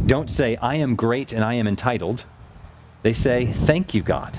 don't 0.05 0.29
say, 0.29 0.55
I 0.57 0.75
am 0.75 0.95
great 0.95 1.33
and 1.33 1.43
I 1.43 1.55
am 1.55 1.67
entitled. 1.67 2.25
They 3.01 3.13
say, 3.13 3.47
Thank 3.47 3.95
you, 3.95 4.03
God. 4.03 4.37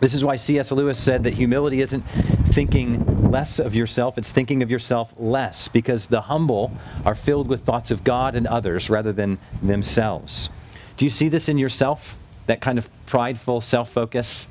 This 0.00 0.12
is 0.12 0.24
why 0.24 0.36
C.S. 0.36 0.72
Lewis 0.72 0.98
said 0.98 1.22
that 1.22 1.34
humility 1.34 1.80
isn't 1.80 2.02
thinking 2.02 3.30
less 3.30 3.58
of 3.58 3.74
yourself, 3.74 4.18
it's 4.18 4.32
thinking 4.32 4.62
of 4.62 4.70
yourself 4.70 5.14
less, 5.16 5.68
because 5.68 6.08
the 6.08 6.22
humble 6.22 6.72
are 7.06 7.14
filled 7.14 7.48
with 7.48 7.64
thoughts 7.64 7.90
of 7.90 8.04
God 8.04 8.34
and 8.34 8.46
others 8.46 8.90
rather 8.90 9.12
than 9.12 9.38
themselves. 9.62 10.50
Do 10.96 11.04
you 11.04 11.10
see 11.10 11.28
this 11.28 11.48
in 11.48 11.58
yourself? 11.58 12.16
That 12.46 12.60
kind 12.60 12.78
of 12.78 12.88
prideful 13.06 13.60
self 13.60 13.90
focus, 13.90 14.48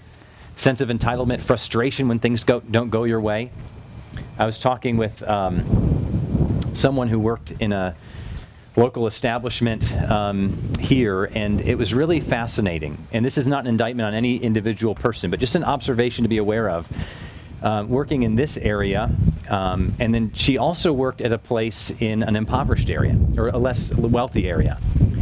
sense 0.55 0.81
of 0.81 0.89
entitlement, 0.89 1.41
frustration 1.41 2.07
when 2.07 2.19
things 2.19 2.43
go, 2.43 2.59
don't 2.61 2.89
go 2.89 3.03
your 3.03 3.21
way? 3.21 3.51
I 4.37 4.45
was 4.45 4.57
talking 4.57 4.97
with 4.97 5.23
um, 5.23 6.71
someone 6.73 7.07
who 7.07 7.19
worked 7.19 7.51
in 7.51 7.73
a 7.73 7.95
local 8.75 9.07
establishment 9.07 9.91
um, 10.09 10.57
here, 10.79 11.25
and 11.25 11.61
it 11.61 11.77
was 11.77 11.93
really 11.93 12.19
fascinating. 12.19 12.97
And 13.11 13.25
this 13.25 13.37
is 13.37 13.45
not 13.45 13.65
an 13.65 13.67
indictment 13.67 14.07
on 14.07 14.13
any 14.13 14.37
individual 14.37 14.95
person, 14.95 15.29
but 15.29 15.39
just 15.39 15.55
an 15.55 15.63
observation 15.63 16.23
to 16.23 16.29
be 16.29 16.37
aware 16.37 16.69
of. 16.69 16.87
Uh, 17.61 17.85
working 17.87 18.23
in 18.23 18.35
this 18.35 18.57
area, 18.57 19.11
um, 19.47 19.93
and 19.99 20.15
then 20.15 20.33
she 20.33 20.57
also 20.57 20.91
worked 20.91 21.21
at 21.21 21.31
a 21.31 21.37
place 21.37 21.91
in 21.99 22.23
an 22.23 22.35
impoverished 22.35 22.89
area 22.89 23.15
or 23.37 23.49
a 23.49 23.57
less 23.57 23.93
wealthy 23.93 24.49
area. 24.49 24.79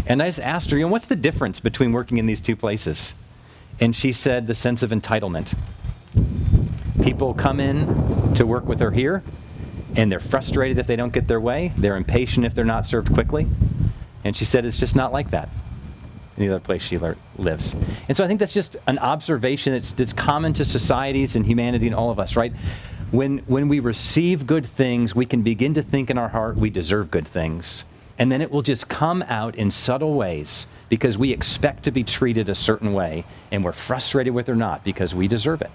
And 0.10 0.24
I 0.24 0.26
just 0.26 0.39
asked 0.39 0.72
her, 0.72 0.78
you 0.78 0.86
know, 0.86 0.91
what's 0.91 1.06
the 1.06 1.15
difference 1.15 1.60
between 1.60 1.91
working 1.91 2.17
in 2.17 2.26
these 2.26 2.41
two 2.41 2.56
places? 2.56 3.13
And 3.80 3.95
she 3.95 4.12
said 4.12 4.48
the 4.48 4.56
sense 4.56 4.82
of 4.82 4.89
entitlement. 4.89 5.56
People 7.04 7.36
come 7.36 7.60
in 7.60 8.34
to 8.34 8.45
work 8.45 8.65
with 8.65 8.80
her 8.80 8.91
here, 8.91 9.24
and 9.95 10.12
they're 10.12 10.19
frustrated 10.19 10.80
if 10.80 10.88
they 10.88 10.95
don't 10.95 11.13
get 11.13 11.28
their 11.28 11.39
way. 11.39 11.72
They're 11.78 11.95
impatient 11.95 12.45
if 12.45 12.56
they're 12.56 12.65
not 12.65 12.88
served 12.88 13.13
quickly. 13.13 13.48
And 14.24 14.36
she 14.36 14.45
said 14.45 14.65
it's 14.65 14.78
just 14.78 14.95
not 14.95 15.13
like 15.13 15.30
that 15.30 15.50
in 16.36 16.48
the 16.48 16.56
other 16.56 16.63
place 16.63 16.82
she 16.82 16.98
lives. 16.98 17.76
And 18.08 18.17
so 18.17 18.24
I 18.24 18.28
think 18.28 18.39
that's 18.39 18.54
just 18.54 18.78
an 18.88 18.98
observation 18.98 19.74
that's, 19.74 19.91
that's 19.91 20.13
common 20.13 20.54
to 20.54 20.65
societies 20.65 21.36
and 21.36 21.45
humanity 21.45 21.86
and 21.86 21.95
all 21.95 22.10
of 22.10 22.19
us, 22.19 22.36
right? 22.36 22.54
When, 23.12 23.39
when 23.39 23.67
we 23.67 23.80
receive 23.80 24.48
good 24.48 24.65
things, 24.65 25.13
we 25.13 25.26
can 25.26 25.41
begin 25.43 25.76
to 25.76 25.84
think 25.84 26.10
in 26.10 26.17
our 26.17 26.30
heart 26.30 26.56
we 26.58 26.69
deserve 26.69 27.12
good 27.12 27.28
things. 27.28 27.84
And 28.19 28.29
then 28.29 28.41
it 28.41 28.51
will 28.51 28.62
just 28.62 28.89
come 28.89 29.23
out 29.23 29.55
in 29.55 29.71
subtle 29.71 30.13
ways 30.13 30.67
because 30.89 31.17
we 31.17 31.32
expect 31.32 31.84
to 31.86 31.91
be 31.91 32.03
treated 32.03 32.49
a 32.49 32.55
certain 32.55 32.93
way 32.93 33.23
and 33.49 33.63
we're 33.63 33.71
frustrated 33.71 34.34
with 34.34 34.49
it 34.49 34.51
or 34.51 34.55
not 34.55 34.84
because 34.84 35.15
we 35.15 35.27
deserve 35.27 35.62
it. 35.62 35.71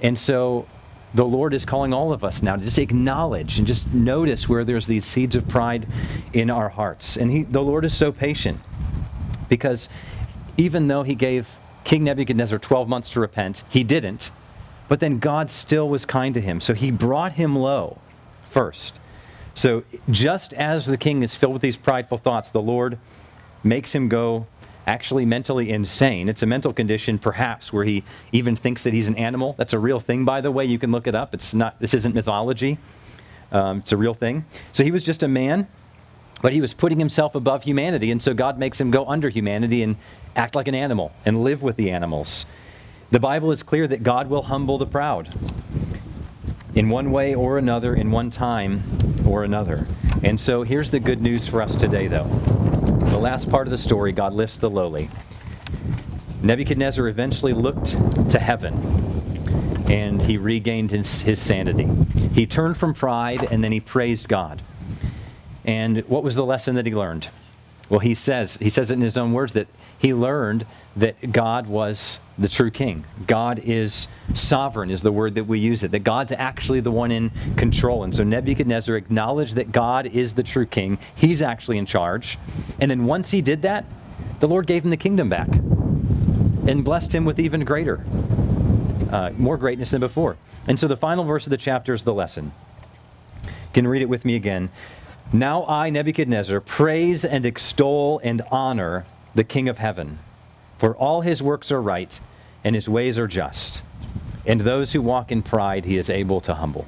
And 0.00 0.16
so 0.16 0.68
the 1.12 1.24
Lord 1.24 1.54
is 1.54 1.64
calling 1.64 1.92
all 1.92 2.12
of 2.12 2.22
us 2.22 2.40
now 2.40 2.54
to 2.54 2.64
just 2.64 2.78
acknowledge 2.78 3.58
and 3.58 3.66
just 3.66 3.92
notice 3.92 4.48
where 4.48 4.64
there's 4.64 4.86
these 4.86 5.04
seeds 5.04 5.34
of 5.34 5.48
pride 5.48 5.86
in 6.32 6.50
our 6.50 6.68
hearts. 6.68 7.16
And 7.16 7.30
he, 7.30 7.42
the 7.42 7.62
Lord 7.62 7.84
is 7.84 7.94
so 7.94 8.12
patient 8.12 8.60
because 9.48 9.88
even 10.56 10.86
though 10.86 11.02
he 11.02 11.14
gave 11.14 11.58
King 11.84 12.04
Nebuchadnezzar 12.04 12.58
12 12.58 12.88
months 12.88 13.10
to 13.10 13.20
repent, 13.20 13.64
he 13.68 13.82
didn't. 13.82 14.30
But 14.88 15.00
then 15.00 15.18
God 15.18 15.50
still 15.50 15.88
was 15.88 16.04
kind 16.04 16.34
to 16.34 16.40
him. 16.40 16.60
So 16.60 16.74
he 16.74 16.92
brought 16.92 17.32
him 17.32 17.56
low 17.56 17.98
first. 18.44 19.00
So, 19.56 19.84
just 20.10 20.52
as 20.52 20.84
the 20.84 20.98
king 20.98 21.22
is 21.22 21.34
filled 21.34 21.54
with 21.54 21.62
these 21.62 21.78
prideful 21.78 22.18
thoughts, 22.18 22.50
the 22.50 22.60
Lord 22.60 22.98
makes 23.64 23.94
him 23.94 24.08
go 24.08 24.46
actually 24.86 25.24
mentally 25.24 25.70
insane. 25.70 26.28
It's 26.28 26.42
a 26.42 26.46
mental 26.46 26.74
condition, 26.74 27.18
perhaps, 27.18 27.72
where 27.72 27.84
he 27.84 28.04
even 28.32 28.54
thinks 28.54 28.82
that 28.84 28.92
he's 28.92 29.08
an 29.08 29.16
animal. 29.16 29.54
That's 29.56 29.72
a 29.72 29.78
real 29.78 29.98
thing, 29.98 30.26
by 30.26 30.42
the 30.42 30.50
way. 30.50 30.66
You 30.66 30.78
can 30.78 30.92
look 30.92 31.06
it 31.06 31.14
up. 31.14 31.32
It's 31.32 31.54
not. 31.54 31.80
This 31.80 31.94
isn't 31.94 32.14
mythology. 32.14 32.76
Um, 33.50 33.78
it's 33.78 33.92
a 33.92 33.96
real 33.96 34.12
thing. 34.12 34.44
So 34.72 34.84
he 34.84 34.90
was 34.90 35.02
just 35.02 35.22
a 35.22 35.28
man, 35.28 35.66
but 36.42 36.52
he 36.52 36.60
was 36.60 36.74
putting 36.74 36.98
himself 36.98 37.34
above 37.34 37.64
humanity, 37.64 38.10
and 38.10 38.22
so 38.22 38.34
God 38.34 38.58
makes 38.58 38.78
him 38.78 38.90
go 38.90 39.06
under 39.06 39.30
humanity 39.30 39.82
and 39.82 39.96
act 40.36 40.54
like 40.54 40.68
an 40.68 40.74
animal 40.74 41.12
and 41.24 41.42
live 41.42 41.62
with 41.62 41.76
the 41.76 41.90
animals. 41.90 42.44
The 43.10 43.20
Bible 43.20 43.50
is 43.52 43.62
clear 43.62 43.86
that 43.88 44.02
God 44.02 44.28
will 44.28 44.42
humble 44.42 44.76
the 44.76 44.86
proud 44.86 45.30
in 46.76 46.90
one 46.90 47.10
way 47.10 47.34
or 47.34 47.58
another, 47.58 47.94
in 47.94 48.10
one 48.10 48.30
time 48.30 48.84
or 49.26 49.42
another. 49.42 49.86
And 50.22 50.38
so 50.38 50.62
here's 50.62 50.90
the 50.90 51.00
good 51.00 51.22
news 51.22 51.48
for 51.48 51.62
us 51.62 51.74
today, 51.74 52.06
though. 52.06 52.24
The 52.24 53.18
last 53.18 53.50
part 53.50 53.66
of 53.66 53.70
the 53.70 53.78
story, 53.78 54.12
God 54.12 54.34
lifts 54.34 54.58
the 54.58 54.70
lowly. 54.70 55.08
Nebuchadnezzar 56.42 57.08
eventually 57.08 57.54
looked 57.54 57.96
to 58.30 58.38
heaven 58.38 58.74
and 59.88 60.20
he 60.20 60.36
regained 60.36 60.90
his, 60.90 61.22
his 61.22 61.40
sanity. 61.40 61.88
He 62.34 62.46
turned 62.46 62.76
from 62.76 62.92
pride 62.92 63.48
and 63.50 63.64
then 63.64 63.72
he 63.72 63.80
praised 63.80 64.28
God. 64.28 64.60
And 65.64 65.98
what 66.08 66.22
was 66.22 66.34
the 66.34 66.44
lesson 66.44 66.74
that 66.74 66.84
he 66.84 66.94
learned? 66.94 67.28
Well, 67.88 68.00
he 68.00 68.14
says, 68.14 68.58
he 68.58 68.68
says 68.68 68.90
it 68.90 68.94
in 68.94 69.00
his 69.00 69.16
own 69.16 69.32
words 69.32 69.54
that 69.54 69.68
he 69.98 70.12
learned 70.12 70.66
that 70.94 71.32
God 71.32 71.68
was 71.68 72.18
the 72.38 72.48
true 72.48 72.70
king. 72.70 73.04
God 73.26 73.60
is 73.64 74.08
sovereign, 74.34 74.90
is 74.90 75.02
the 75.02 75.12
word 75.12 75.34
that 75.36 75.44
we 75.44 75.58
use 75.58 75.82
it, 75.82 75.90
that 75.92 76.00
God's 76.00 76.32
actually 76.32 76.80
the 76.80 76.90
one 76.90 77.10
in 77.10 77.30
control. 77.56 78.04
And 78.04 78.14
so 78.14 78.24
Nebuchadnezzar 78.24 78.96
acknowledged 78.96 79.56
that 79.56 79.72
God 79.72 80.06
is 80.06 80.34
the 80.34 80.42
true 80.42 80.66
king. 80.66 80.98
He's 81.14 81.40
actually 81.40 81.78
in 81.78 81.86
charge. 81.86 82.38
And 82.80 82.90
then 82.90 83.06
once 83.06 83.30
he 83.30 83.40
did 83.40 83.62
that, 83.62 83.86
the 84.40 84.48
Lord 84.48 84.66
gave 84.66 84.84
him 84.84 84.90
the 84.90 84.96
kingdom 84.96 85.28
back 85.28 85.48
and 85.48 86.84
blessed 86.84 87.14
him 87.14 87.24
with 87.24 87.38
even 87.38 87.64
greater, 87.64 88.04
uh, 89.10 89.30
more 89.36 89.56
greatness 89.56 89.90
than 89.90 90.00
before. 90.00 90.36
And 90.66 90.78
so 90.78 90.88
the 90.88 90.96
final 90.96 91.24
verse 91.24 91.46
of 91.46 91.50
the 91.50 91.56
chapter 91.56 91.94
is 91.94 92.04
the 92.04 92.12
lesson. 92.12 92.52
You 93.44 93.50
can 93.72 93.88
read 93.88 94.02
it 94.02 94.08
with 94.08 94.24
me 94.24 94.34
again. 94.36 94.70
Now 95.32 95.64
I, 95.66 95.90
Nebuchadnezzar, 95.90 96.60
praise 96.60 97.24
and 97.24 97.46
extol 97.46 98.20
and 98.22 98.42
honor 98.50 99.06
the 99.34 99.44
King 99.44 99.68
of 99.68 99.78
heaven, 99.78 100.18
for 100.78 100.94
all 100.96 101.20
his 101.20 101.42
works 101.42 101.72
are 101.72 101.80
right 101.80 102.18
and 102.64 102.74
his 102.74 102.88
ways 102.88 103.18
are 103.18 103.26
just. 103.26 103.82
And 104.44 104.60
those 104.60 104.92
who 104.92 105.02
walk 105.02 105.32
in 105.32 105.42
pride 105.42 105.84
he 105.84 105.96
is 105.96 106.10
able 106.10 106.40
to 106.42 106.54
humble. 106.54 106.86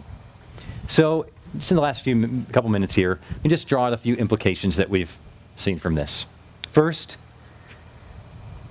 So, 0.86 1.26
just 1.58 1.70
in 1.70 1.76
the 1.76 1.82
last 1.82 2.02
few 2.02 2.44
couple 2.52 2.70
minutes 2.70 2.94
here, 2.94 3.18
let 3.30 3.44
me 3.44 3.50
just 3.50 3.68
draw 3.68 3.86
out 3.86 3.92
a 3.92 3.96
few 3.96 4.14
implications 4.16 4.76
that 4.76 4.90
we've 4.90 5.16
seen 5.56 5.78
from 5.78 5.94
this. 5.94 6.26
First, 6.70 7.16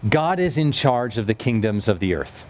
God 0.08 0.40
is 0.40 0.58
in 0.58 0.72
charge 0.72 1.18
of 1.18 1.28
the 1.28 1.34
kingdoms 1.34 1.88
of 1.88 2.00
the 2.00 2.14
earth. 2.14 2.46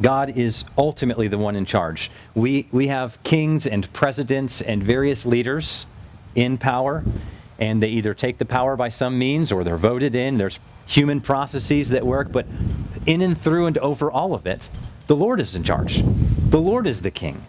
God 0.00 0.36
is 0.36 0.64
ultimately 0.76 1.26
the 1.26 1.38
one 1.38 1.56
in 1.56 1.64
charge. 1.64 2.10
We, 2.34 2.68
we 2.70 2.86
have 2.88 3.20
kings 3.24 3.66
and 3.66 3.92
presidents 3.92 4.60
and 4.60 4.82
various 4.82 5.26
leaders 5.26 5.86
in 6.34 6.56
power, 6.56 7.04
and 7.58 7.82
they 7.82 7.88
either 7.88 8.14
take 8.14 8.38
the 8.38 8.44
power 8.44 8.76
by 8.76 8.88
some 8.90 9.18
means 9.18 9.50
or 9.50 9.64
they're 9.64 9.76
voted 9.76 10.14
in. 10.14 10.38
There's 10.38 10.60
human 10.88 11.20
processes 11.20 11.90
that 11.90 12.04
work, 12.04 12.32
but 12.32 12.46
in 13.06 13.20
and 13.20 13.40
through 13.40 13.66
and 13.66 13.78
over 13.78 14.10
all 14.10 14.34
of 14.34 14.46
it, 14.46 14.68
the 15.06 15.14
Lord 15.14 15.38
is 15.38 15.54
in 15.54 15.62
charge. 15.62 16.02
The 16.02 16.58
Lord 16.58 16.86
is 16.86 17.02
the 17.02 17.10
king. 17.10 17.44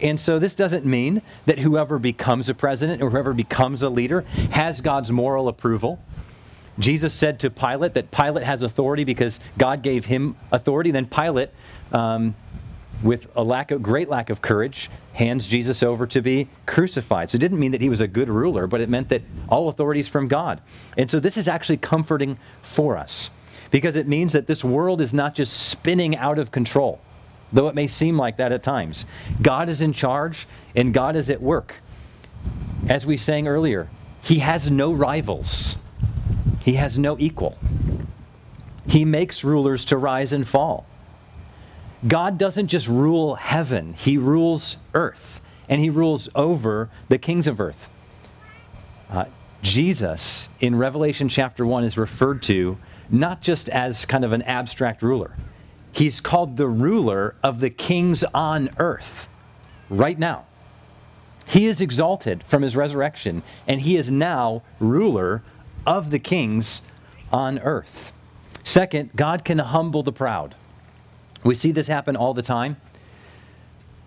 And 0.00 0.18
so 0.18 0.38
this 0.38 0.54
doesn't 0.54 0.86
mean 0.86 1.20
that 1.44 1.58
whoever 1.58 1.98
becomes 1.98 2.48
a 2.48 2.54
president 2.54 3.02
or 3.02 3.10
whoever 3.10 3.34
becomes 3.34 3.82
a 3.82 3.90
leader 3.90 4.22
has 4.52 4.80
God's 4.80 5.12
moral 5.12 5.46
approval. 5.46 6.00
Jesus 6.78 7.12
said 7.12 7.38
to 7.40 7.50
Pilate 7.50 7.92
that 7.94 8.10
Pilate 8.10 8.44
has 8.44 8.62
authority 8.62 9.04
because 9.04 9.40
God 9.58 9.82
gave 9.82 10.06
him 10.06 10.36
authority. 10.50 10.90
Then 10.90 11.04
Pilate, 11.04 11.50
um, 11.92 12.34
with 13.02 13.28
a 13.34 13.42
lack 13.42 13.70
of 13.70 13.82
great 13.82 14.08
lack 14.08 14.30
of 14.30 14.42
courage, 14.42 14.90
hands 15.14 15.46
Jesus 15.46 15.82
over 15.82 16.06
to 16.06 16.20
be 16.20 16.48
crucified. 16.66 17.30
So 17.30 17.36
it 17.36 17.40
didn't 17.40 17.58
mean 17.58 17.72
that 17.72 17.80
he 17.80 17.88
was 17.88 18.00
a 18.00 18.08
good 18.08 18.28
ruler, 18.28 18.66
but 18.66 18.80
it 18.80 18.88
meant 18.88 19.08
that 19.08 19.22
all 19.48 19.68
authority 19.68 20.00
is 20.00 20.08
from 20.08 20.28
God. 20.28 20.60
And 20.96 21.10
so 21.10 21.20
this 21.20 21.36
is 21.36 21.48
actually 21.48 21.78
comforting 21.78 22.38
for 22.62 22.96
us 22.96 23.30
because 23.70 23.96
it 23.96 24.06
means 24.06 24.32
that 24.32 24.46
this 24.46 24.64
world 24.64 25.00
is 25.00 25.14
not 25.14 25.34
just 25.34 25.52
spinning 25.52 26.16
out 26.16 26.38
of 26.38 26.50
control 26.50 27.00
though 27.52 27.68
it 27.68 27.74
may 27.74 27.86
seem 27.86 28.16
like 28.16 28.36
that 28.36 28.52
at 28.52 28.62
times. 28.62 29.06
God 29.42 29.68
is 29.68 29.80
in 29.80 29.92
charge 29.92 30.46
and 30.74 30.94
God 30.94 31.16
is 31.16 31.30
at 31.30 31.42
work. 31.42 31.74
As 32.88 33.06
we 33.06 33.16
sang 33.16 33.48
earlier, 33.48 33.88
He 34.22 34.38
has 34.40 34.70
no 34.70 34.92
rivals, 34.92 35.76
He 36.62 36.74
has 36.74 36.98
no 36.98 37.16
equal. 37.18 37.58
He 38.86 39.04
makes 39.04 39.44
rulers 39.44 39.84
to 39.86 39.96
rise 39.96 40.32
and 40.32 40.48
fall. 40.48 40.86
God 42.06 42.38
doesn't 42.38 42.68
just 42.68 42.88
rule 42.88 43.34
heaven, 43.34 43.94
He 43.94 44.16
rules 44.16 44.76
earth, 44.94 45.40
and 45.68 45.80
He 45.80 45.90
rules 45.90 46.28
over 46.34 46.90
the 47.08 47.18
kings 47.18 47.46
of 47.46 47.60
earth. 47.60 47.90
Uh, 49.10 49.26
Jesus 49.62 50.48
in 50.60 50.76
Revelation 50.76 51.28
chapter 51.28 51.66
1 51.66 51.84
is 51.84 51.98
referred 51.98 52.42
to 52.44 52.78
not 53.10 53.42
just 53.42 53.68
as 53.68 54.06
kind 54.06 54.24
of 54.24 54.32
an 54.32 54.42
abstract 54.42 55.02
ruler 55.02 55.34
He's 55.92 56.20
called 56.20 56.56
the 56.56 56.68
ruler 56.68 57.34
of 57.42 57.60
the 57.60 57.70
kings 57.70 58.24
on 58.34 58.70
earth 58.78 59.28
right 59.88 60.18
now. 60.18 60.46
He 61.46 61.66
is 61.66 61.80
exalted 61.80 62.44
from 62.44 62.62
his 62.62 62.76
resurrection, 62.76 63.42
and 63.66 63.80
he 63.80 63.96
is 63.96 64.10
now 64.10 64.62
ruler 64.78 65.42
of 65.84 66.10
the 66.10 66.20
kings 66.20 66.80
on 67.32 67.58
earth. 67.58 68.12
Second, 68.62 69.10
God 69.16 69.44
can 69.44 69.58
humble 69.58 70.02
the 70.02 70.12
proud. 70.12 70.54
We 71.42 71.54
see 71.54 71.72
this 71.72 71.86
happen 71.86 72.16
all 72.16 72.34
the 72.34 72.42
time 72.42 72.76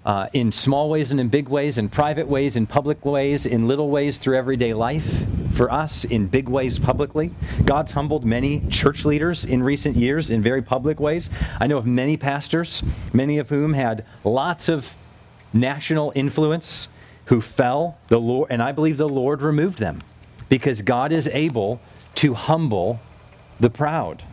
uh, 0.06 0.28
in 0.34 0.52
small 0.52 0.90
ways 0.90 1.12
and 1.12 1.20
in 1.20 1.30
big 1.30 1.48
ways, 1.48 1.78
in 1.78 1.90
private 1.90 2.28
ways, 2.28 2.56
in 2.56 2.68
public 2.68 3.06
ways, 3.06 3.46
in 3.46 3.68
little 3.68 3.90
ways 3.90 4.18
through 4.18 4.38
everyday 4.38 4.74
life. 4.74 5.26
For 5.54 5.72
us, 5.72 6.04
in 6.04 6.28
big 6.28 6.50
ways 6.50 6.80
publicly. 6.80 7.30
God's 7.64 7.92
humbled 7.92 8.26
many 8.26 8.62
church 8.72 9.06
leaders 9.06 9.46
in 9.46 9.62
recent 9.62 9.96
years 9.96 10.32
in 10.32 10.42
very 10.42 10.64
public 10.64 11.00
ways. 11.00 11.30
I 11.62 11.68
know 11.68 11.78
of 11.78 11.86
many 11.86 12.18
pastors, 12.18 12.82
many 13.14 13.38
of 13.38 13.50
whom 13.50 13.74
had 13.74 14.04
lots 14.24 14.68
of 14.68 14.96
national 15.54 16.12
influence, 16.16 16.88
who 17.26 17.40
fell, 17.40 18.00
the 18.08 18.20
Lord, 18.20 18.50
and 18.50 18.64
I 18.64 18.72
believe 18.72 18.98
the 18.98 19.08
Lord 19.08 19.44
removed 19.44 19.78
them 19.78 20.02
because 20.50 20.82
God 20.82 21.12
is 21.12 21.28
able 21.28 21.80
to 22.16 22.34
humble 22.34 23.00
the 23.60 23.70
proud. 23.70 24.24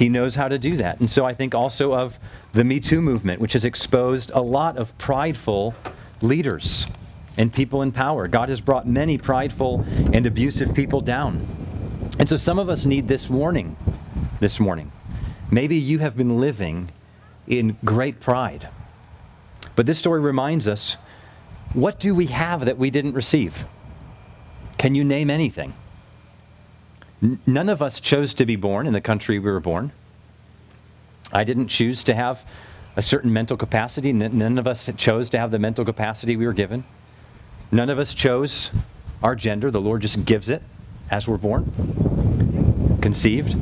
He 0.00 0.08
knows 0.08 0.34
how 0.34 0.48
to 0.48 0.58
do 0.58 0.78
that. 0.78 0.98
And 0.98 1.10
so 1.10 1.26
I 1.26 1.34
think 1.34 1.54
also 1.54 1.92
of 1.92 2.18
the 2.52 2.64
Me 2.64 2.80
Too 2.80 3.02
movement, 3.02 3.38
which 3.38 3.52
has 3.52 3.66
exposed 3.66 4.30
a 4.32 4.40
lot 4.40 4.78
of 4.78 4.96
prideful 4.96 5.74
leaders 6.22 6.86
and 7.36 7.52
people 7.52 7.82
in 7.82 7.92
power. 7.92 8.26
God 8.26 8.48
has 8.48 8.62
brought 8.62 8.88
many 8.88 9.18
prideful 9.18 9.84
and 10.14 10.24
abusive 10.24 10.74
people 10.74 11.02
down. 11.02 11.46
And 12.18 12.26
so 12.30 12.38
some 12.38 12.58
of 12.58 12.70
us 12.70 12.86
need 12.86 13.08
this 13.08 13.28
warning 13.28 13.76
this 14.40 14.58
morning. 14.58 14.90
Maybe 15.50 15.76
you 15.76 15.98
have 15.98 16.16
been 16.16 16.40
living 16.40 16.90
in 17.46 17.76
great 17.84 18.20
pride. 18.20 18.70
But 19.76 19.84
this 19.84 19.98
story 19.98 20.22
reminds 20.22 20.66
us 20.66 20.96
what 21.74 22.00
do 22.00 22.14
we 22.14 22.28
have 22.28 22.64
that 22.64 22.78
we 22.78 22.88
didn't 22.88 23.12
receive? 23.12 23.66
Can 24.78 24.94
you 24.94 25.04
name 25.04 25.28
anything? 25.28 25.74
None 27.46 27.68
of 27.68 27.82
us 27.82 28.00
chose 28.00 28.34
to 28.34 28.46
be 28.46 28.56
born 28.56 28.86
in 28.86 28.92
the 28.92 29.00
country 29.00 29.38
we 29.38 29.50
were 29.50 29.60
born. 29.60 29.92
I 31.32 31.44
didn't 31.44 31.68
choose 31.68 32.02
to 32.04 32.14
have 32.14 32.44
a 32.96 33.02
certain 33.02 33.32
mental 33.32 33.56
capacity. 33.56 34.12
None 34.12 34.58
of 34.58 34.66
us 34.66 34.90
chose 34.96 35.30
to 35.30 35.38
have 35.38 35.50
the 35.50 35.58
mental 35.58 35.84
capacity 35.84 36.36
we 36.36 36.46
were 36.46 36.52
given. 36.52 36.84
None 37.70 37.88
of 37.88 37.98
us 37.98 38.14
chose 38.14 38.70
our 39.22 39.36
gender. 39.36 39.70
The 39.70 39.80
Lord 39.80 40.02
just 40.02 40.24
gives 40.24 40.48
it 40.48 40.62
as 41.10 41.28
we're 41.28 41.38
born, 41.38 42.98
conceived. 43.00 43.54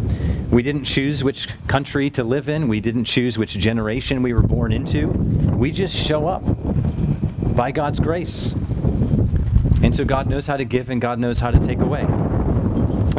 We 0.51 0.63
didn't 0.63 0.85
choose 0.85 1.23
which 1.23 1.49
country 1.67 2.09
to 2.11 2.25
live 2.25 2.49
in. 2.49 2.69
We 2.69 2.81
didn't 2.81 3.05
choose 3.05 3.37
which 3.37 3.53
generation 3.59 4.23
we 4.23 4.33
were 4.33 4.43
born 4.43 4.73
into. 4.73 5.09
We 5.09 5.73
just 5.73 5.95
show 5.95 6.27
up 6.27 6.43
by 7.55 7.71
God's 7.71 8.01
grace. 8.01 8.55
And 9.83 9.95
so 9.95 10.05
God 10.05 10.27
knows 10.27 10.47
how 10.47 10.57
to 10.57 10.65
give 10.65 10.91
and 10.91 11.01
God 11.01 11.19
knows 11.19 11.39
how 11.39 11.51
to 11.51 11.61
take 11.61 11.81
away. 11.81 12.07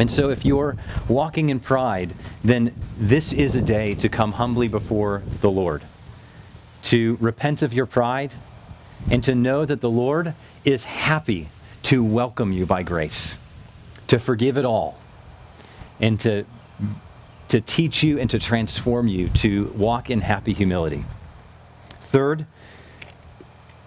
And 0.00 0.10
so, 0.10 0.30
if 0.30 0.46
you're 0.46 0.78
walking 1.08 1.50
in 1.50 1.60
pride, 1.60 2.14
then 2.42 2.74
this 2.96 3.34
is 3.34 3.54
a 3.54 3.60
day 3.60 3.92
to 3.96 4.08
come 4.08 4.32
humbly 4.32 4.66
before 4.66 5.22
the 5.42 5.50
Lord, 5.50 5.82
to 6.84 7.18
repent 7.20 7.60
of 7.60 7.74
your 7.74 7.84
pride, 7.84 8.32
and 9.10 9.22
to 9.24 9.34
know 9.34 9.66
that 9.66 9.82
the 9.82 9.90
Lord 9.90 10.32
is 10.64 10.84
happy 10.84 11.50
to 11.82 12.02
welcome 12.02 12.50
you 12.50 12.64
by 12.64 12.82
grace, 12.82 13.36
to 14.06 14.18
forgive 14.18 14.56
it 14.56 14.64
all, 14.64 14.98
and 16.00 16.18
to, 16.20 16.46
to 17.48 17.60
teach 17.60 18.02
you 18.02 18.18
and 18.18 18.30
to 18.30 18.38
transform 18.38 19.06
you 19.06 19.28
to 19.28 19.66
walk 19.76 20.08
in 20.08 20.22
happy 20.22 20.54
humility. 20.54 21.04
Third 22.00 22.46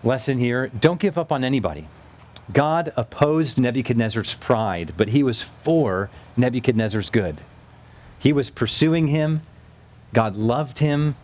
lesson 0.04 0.38
here 0.38 0.68
don't 0.68 1.00
give 1.00 1.18
up 1.18 1.32
on 1.32 1.44
anybody. 1.44 1.88
God 2.52 2.92
opposed 2.96 3.58
Nebuchadnezzar's 3.58 4.36
pride, 4.36 4.94
but 4.98 5.10
he 5.10 5.24
was 5.24 5.42
for 5.42 6.10
Nebuchadnezzar's 6.36 7.10
good. 7.10 7.40
He 8.20 8.34
was 8.34 8.50
pursuing 8.50 9.08
him. 9.08 9.42
God 10.14 10.36
loved 10.36 10.80
him. 10.80 11.16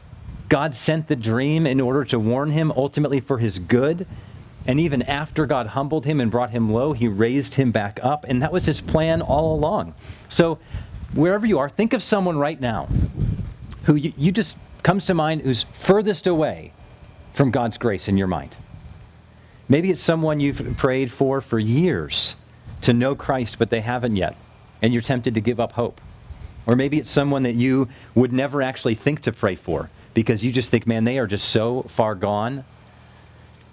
God 0.47 0.75
sent 0.75 1.07
the 1.07 1.15
dream 1.15 1.67
in 1.67 1.79
order 1.79 2.03
to 2.05 2.19
warn 2.19 2.51
him, 2.51 2.71
ultimately 2.71 3.19
for 3.19 3.37
his 3.37 3.59
good. 3.59 4.07
And 4.65 4.79
even 4.79 5.03
after 5.03 5.45
God 5.45 5.67
humbled 5.67 6.05
him 6.05 6.19
and 6.19 6.31
brought 6.31 6.51
him 6.51 6.71
low, 6.71 6.93
he 6.93 7.07
raised 7.07 7.55
him 7.55 7.71
back 7.71 7.99
up. 8.03 8.25
And 8.27 8.41
that 8.41 8.51
was 8.51 8.65
his 8.65 8.81
plan 8.81 9.21
all 9.21 9.55
along. 9.55 9.93
So, 10.27 10.59
wherever 11.13 11.45
you 11.45 11.59
are, 11.59 11.69
think 11.69 11.93
of 11.93 12.03
someone 12.03 12.37
right 12.37 12.59
now 12.59 12.87
who 13.83 13.95
you, 13.95 14.13
you 14.17 14.31
just 14.31 14.57
comes 14.83 15.05
to 15.05 15.13
mind 15.13 15.41
who's 15.41 15.63
furthest 15.73 16.27
away 16.27 16.73
from 17.33 17.51
God's 17.51 17.77
grace 17.77 18.07
in 18.07 18.17
your 18.17 18.27
mind. 18.27 18.55
Maybe 19.69 19.91
it's 19.91 20.01
someone 20.01 20.39
you've 20.39 20.77
prayed 20.77 21.11
for 21.11 21.41
for 21.41 21.59
years 21.59 22.35
to 22.81 22.91
know 22.91 23.13
Christ, 23.13 23.59
but 23.59 23.69
they 23.69 23.81
haven't 23.81 24.15
yet, 24.15 24.35
and 24.81 24.91
you're 24.91 25.03
tempted 25.03 25.35
to 25.35 25.41
give 25.41 25.59
up 25.59 25.73
hope. 25.73 26.01
Or 26.65 26.75
maybe 26.75 26.97
it's 26.97 27.11
someone 27.11 27.43
that 27.43 27.55
you 27.55 27.87
would 28.15 28.33
never 28.33 28.63
actually 28.63 28.95
think 28.95 29.21
to 29.21 29.31
pray 29.31 29.55
for 29.55 29.91
because 30.15 30.43
you 30.43 30.51
just 30.51 30.71
think, 30.71 30.87
man, 30.87 31.03
they 31.03 31.19
are 31.19 31.27
just 31.27 31.49
so 31.49 31.83
far 31.83 32.15
gone. 32.15 32.65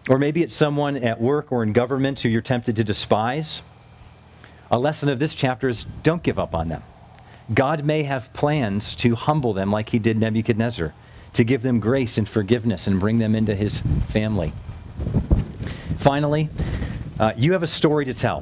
Or 0.09 0.19
maybe 0.19 0.43
it's 0.43 0.55
someone 0.55 0.97
at 0.97 1.21
work 1.21 1.51
or 1.51 1.63
in 1.63 1.73
government 1.73 2.21
who 2.21 2.29
you're 2.29 2.43
tempted 2.43 2.77
to 2.77 2.85
despise. 2.85 3.63
A 4.71 4.79
lesson 4.79 5.09
of 5.09 5.19
this 5.19 5.35
chapter 5.35 5.69
is 5.69 5.85
don't 6.03 6.23
give 6.23 6.39
up 6.39 6.55
on 6.55 6.69
them. 6.69 6.83
God 7.55 7.85
may 7.85 8.03
have 8.03 8.33
plans 8.33 8.95
to 8.97 9.15
humble 9.15 9.53
them 9.53 9.71
like 9.71 9.91
he 9.91 9.99
did 9.99 10.19
Nebuchadnezzar, 10.19 10.93
to 11.33 11.45
give 11.45 11.63
them 11.63 11.81
grace 11.81 12.19
and 12.19 12.29
forgiveness 12.29 12.87
and 12.87 13.01
bring 13.01 13.19
them 13.19 13.35
into 13.35 13.55
his 13.55 13.83
family. 14.09 14.53
Finally, 15.97 16.49
uh, 17.19 17.33
you 17.37 17.53
have 17.53 17.63
a 17.63 17.67
story 17.67 18.05
to 18.05 18.15
tell. 18.15 18.41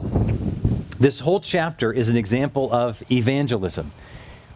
This 0.99 1.21
whole 1.21 1.41
chapter 1.41 1.93
is 1.93 2.09
an 2.09 2.17
example 2.17 2.73
of 2.73 3.03
evangelism. 3.11 3.93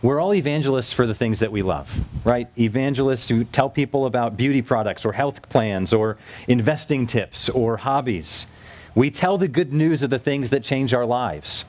We're 0.01 0.21
all 0.21 0.33
evangelists 0.35 0.93
for 0.93 1.07
the 1.07 1.15
things 1.15 1.41
that 1.41 1.51
we 1.51 1.63
love, 1.63 1.93
right? 2.25 2.49
Evangelists 2.57 3.29
who 3.29 3.45
tell 3.45 3.69
people 3.69 4.07
about 4.07 4.37
beauty 4.37 4.63
products 4.63 5.05
or 5.05 5.13
health 5.13 5.49
plans 5.49 5.93
or 5.93 6.17
investing 6.47 7.07
tips 7.07 7.49
or 7.49 7.79
hobbies. 7.79 8.47
We 8.95 9.11
tell 9.11 9.39
the 9.39 9.49
good 9.49 9.73
news 9.73 10.03
of 10.03 10.11
the 10.11 10.19
things 10.19 10.51
that 10.51 10.63
change 10.63 10.95
our 10.95 11.05
lives. 11.05 11.65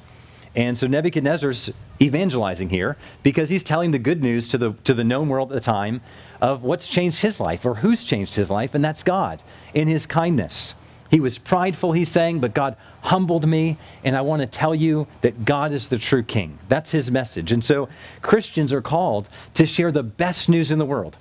And 0.55 0.77
so 0.77 0.87
Nebuchadnezzar's 0.87 1.71
evangelizing 2.01 2.69
here 2.69 2.97
because 3.23 3.49
he's 3.49 3.63
telling 3.63 3.91
the 3.91 3.99
good 3.99 4.21
news 4.21 4.47
to 4.49 4.57
the, 4.57 4.73
to 4.83 4.93
the 4.93 5.03
known 5.03 5.29
world 5.29 5.51
at 5.51 5.55
the 5.55 5.63
time 5.63 6.01
of 6.41 6.63
what's 6.63 6.87
changed 6.87 7.21
his 7.21 7.39
life 7.39 7.65
or 7.65 7.75
who's 7.75 8.03
changed 8.03 8.35
his 8.35 8.49
life, 8.49 8.75
and 8.75 8.83
that's 8.83 9.03
God 9.03 9.41
in 9.73 9.87
his 9.87 10.05
kindness. 10.05 10.73
He 11.09 11.19
was 11.19 11.39
prideful, 11.39 11.91
he's 11.91 12.09
saying, 12.09 12.39
but 12.39 12.53
God 12.53 12.75
humbled 13.01 13.47
me, 13.47 13.77
and 14.03 14.15
I 14.15 14.21
want 14.21 14.41
to 14.41 14.47
tell 14.47 14.75
you 14.75 15.07
that 15.21 15.43
God 15.43 15.71
is 15.71 15.87
the 15.87 15.97
true 15.97 16.21
king. 16.21 16.59
That's 16.67 16.91
his 16.91 17.09
message. 17.09 17.51
And 17.51 17.63
so 17.63 17.89
Christians 18.21 18.71
are 18.71 18.81
called 18.81 19.27
to 19.55 19.65
share 19.65 19.91
the 19.91 20.03
best 20.03 20.49
news 20.49 20.71
in 20.71 20.77
the 20.77 20.85
world, 20.85 21.17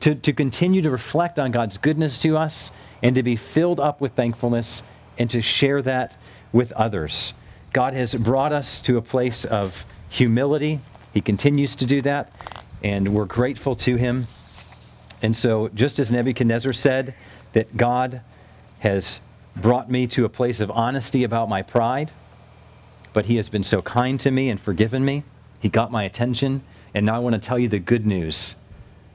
to, 0.00 0.14
to 0.14 0.32
continue 0.32 0.80
to 0.80 0.90
reflect 0.90 1.38
on 1.38 1.50
God's 1.50 1.76
goodness 1.76 2.18
to 2.20 2.38
us, 2.38 2.70
and 3.02 3.14
to 3.16 3.22
be 3.22 3.36
filled 3.36 3.80
up 3.80 4.00
with 4.00 4.12
thankfulness, 4.12 4.82
and 5.18 5.30
to 5.30 5.42
share 5.42 5.82
that 5.82 6.16
with 6.52 6.72
others. 6.72 7.34
God 7.74 7.92
has 7.92 8.14
brought 8.14 8.52
us 8.52 8.80
to 8.82 8.96
a 8.96 9.02
place 9.02 9.44
of 9.44 9.84
humility. 10.08 10.80
He 11.12 11.20
continues 11.20 11.76
to 11.76 11.86
do 11.86 12.00
that, 12.02 12.32
and 12.82 13.14
we're 13.14 13.26
grateful 13.26 13.74
to 13.76 13.96
him. 13.96 14.26
And 15.22 15.36
so, 15.36 15.68
just 15.68 15.98
as 15.98 16.10
Nebuchadnezzar 16.10 16.72
said 16.72 17.14
that 17.52 17.76
God 17.76 18.22
has 18.80 19.20
brought 19.56 19.90
me 19.90 20.06
to 20.08 20.24
a 20.24 20.28
place 20.28 20.60
of 20.60 20.70
honesty 20.70 21.24
about 21.24 21.48
my 21.48 21.62
pride, 21.62 22.12
but 23.12 23.26
he 23.26 23.36
has 23.36 23.48
been 23.48 23.64
so 23.64 23.82
kind 23.82 24.18
to 24.20 24.30
me 24.30 24.50
and 24.50 24.60
forgiven 24.60 25.04
me, 25.04 25.24
he 25.60 25.68
got 25.68 25.90
my 25.90 26.04
attention, 26.04 26.62
and 26.94 27.06
now 27.06 27.16
I 27.16 27.18
want 27.18 27.34
to 27.34 27.40
tell 27.40 27.58
you 27.58 27.68
the 27.68 27.78
good 27.78 28.06
news 28.06 28.56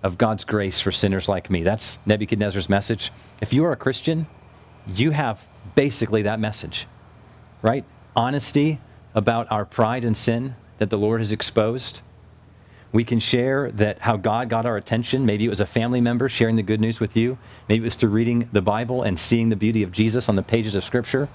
of 0.04 0.18
God's 0.18 0.44
grace 0.44 0.82
for 0.82 0.92
sinners 0.92 1.28
like 1.28 1.50
me. 1.50 1.64
That's 1.64 1.98
Nebuchadnezzar's 2.06 2.70
message. 2.70 3.12
If 3.42 3.54
you 3.54 3.66
are 3.66 3.72
a 3.72 3.78
Christian, 3.78 4.28
you 4.88 5.12
have 5.12 5.48
basically 5.74 6.22
that 6.24 6.40
message, 6.40 6.86
right? 7.62 7.84
Honesty 8.16 8.80
about 9.16 9.52
our 9.52 9.66
pride 9.66 10.06
and 10.06 10.16
sin 10.16 10.56
that 10.78 10.90
the 10.90 10.98
Lord 10.98 11.22
has 11.22 11.32
exposed 11.32 12.02
we 12.96 13.04
can 13.04 13.20
share 13.20 13.72
that 13.74 14.00
how 14.00 14.16
God 14.16 14.48
got 14.48 14.66
our 14.66 14.78
attention. 14.78 15.26
Maybe 15.26 15.44
it 15.44 15.50
was 15.50 15.60
a 15.60 15.66
family 15.66 16.00
member 16.00 16.30
sharing 16.30 16.56
the 16.56 16.64
good 16.64 16.80
news 16.80 17.02
with 17.02 17.18
you. 17.18 17.38
Maybe 17.68 17.82
it 17.82 17.84
was 17.84 17.98
through 17.98 18.12
reading 18.12 18.48
the 18.54 18.62
Bible 18.62 19.04
and 19.04 19.20
seeing 19.20 19.50
the 19.50 19.58
beauty 19.58 19.84
of 19.84 19.92
Jesus 19.92 20.30
on 20.30 20.38
the 20.38 20.42
pages 20.42 20.76
of 20.76 20.84
Scripture. 20.86 21.28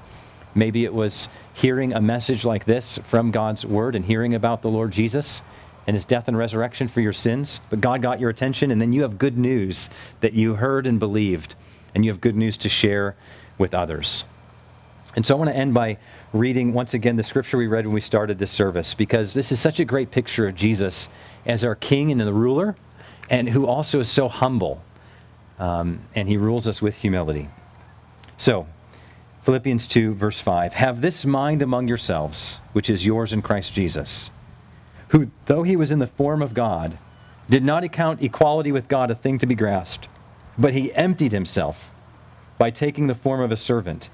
Maybe 0.55 0.87
it 0.87 0.95
was 0.95 1.29
hearing 1.53 1.93
a 1.93 2.01
message 2.01 2.47
like 2.47 2.65
this 2.65 2.99
from 3.05 3.31
God's 3.31 3.67
Word 3.67 3.95
and 3.95 4.07
hearing 4.07 4.35
about 4.35 4.63
the 4.63 4.71
Lord 4.71 4.91
Jesus 4.91 5.43
and 5.87 5.95
his 5.95 6.07
death 6.07 6.29
and 6.29 6.39
resurrection 6.39 6.89
for 6.89 7.03
your 7.03 7.13
sins. 7.13 7.61
But 7.69 7.83
God 7.83 8.01
got 8.01 8.21
your 8.21 8.31
attention, 8.31 8.71
and 8.71 8.81
then 8.81 8.95
you 8.95 9.03
have 9.03 9.19
good 9.19 9.37
news 9.37 9.91
that 10.21 10.33
you 10.33 10.55
heard 10.55 10.87
and 10.87 10.99
believed, 10.99 11.57
and 11.95 12.07
you 12.07 12.11
have 12.11 12.23
good 12.23 12.37
news 12.37 12.57
to 12.57 12.71
share 12.71 13.17
with 13.59 13.75
others. 13.75 14.25
And 15.15 15.27
so 15.27 15.35
I 15.35 15.39
want 15.39 15.51
to 15.51 15.57
end 15.57 15.75
by 15.75 15.99
reading 16.33 16.73
once 16.73 16.95
again 16.95 17.17
the 17.17 17.23
scripture 17.23 17.57
we 17.57 17.67
read 17.67 17.87
when 17.87 17.95
we 17.95 18.01
started 18.01 18.39
this 18.39 18.51
service, 18.51 18.95
because 18.95 19.35
this 19.35 19.51
is 19.51 19.59
such 19.59 19.81
a 19.81 19.85
great 19.85 20.11
picture 20.11 20.47
of 20.47 20.55
Jesus 20.55 21.09
as 21.45 21.65
our 21.65 21.75
king 21.75 22.13
and 22.13 22.21
the 22.21 22.33
ruler, 22.33 22.77
and 23.29 23.49
who 23.49 23.67
also 23.67 24.01
is 24.01 24.09
so 24.09 24.29
humble. 24.29 24.83
Um, 25.59 26.01
and 26.15 26.29
he 26.29 26.37
rules 26.37 26.67
us 26.67 26.81
with 26.81 26.97
humility. 26.97 27.49
So, 28.37 28.67
Philippians 29.43 29.87
2, 29.87 30.15
verse 30.15 30.41
5 30.41 30.75
Have 30.75 31.01
this 31.01 31.27
mind 31.27 31.63
among 31.63 31.89
yourselves, 31.89 32.61
which 32.73 32.89
is 32.89 33.05
yours 33.05 33.33
in 33.33 33.43
Christ 33.43 33.73
Jesus, 33.73 34.31
who, 35.09 35.31
though 35.47 35.65
he 35.65 35.77
was 35.77 35.91
in 35.91 35.99
the 35.99 36.07
form 36.07 36.43
of 36.43 36.55
God, 36.55 36.99
did 37.49 37.65
not 37.65 37.83
account 37.83 38.23
equality 38.23 38.71
with 38.71 38.89
God 38.89 39.11
a 39.11 39.15
thing 39.15 39.39
to 39.39 39.47
be 39.47 39.57
grasped, 39.57 40.09
but 40.57 40.73
he 40.73 40.95
emptied 40.95 41.33
himself 41.33 41.91
by 42.59 42.71
taking 42.71 43.07
the 43.07 43.15
form 43.15 43.41
of 43.41 43.51
a 43.51 43.57
servant, 43.57 44.09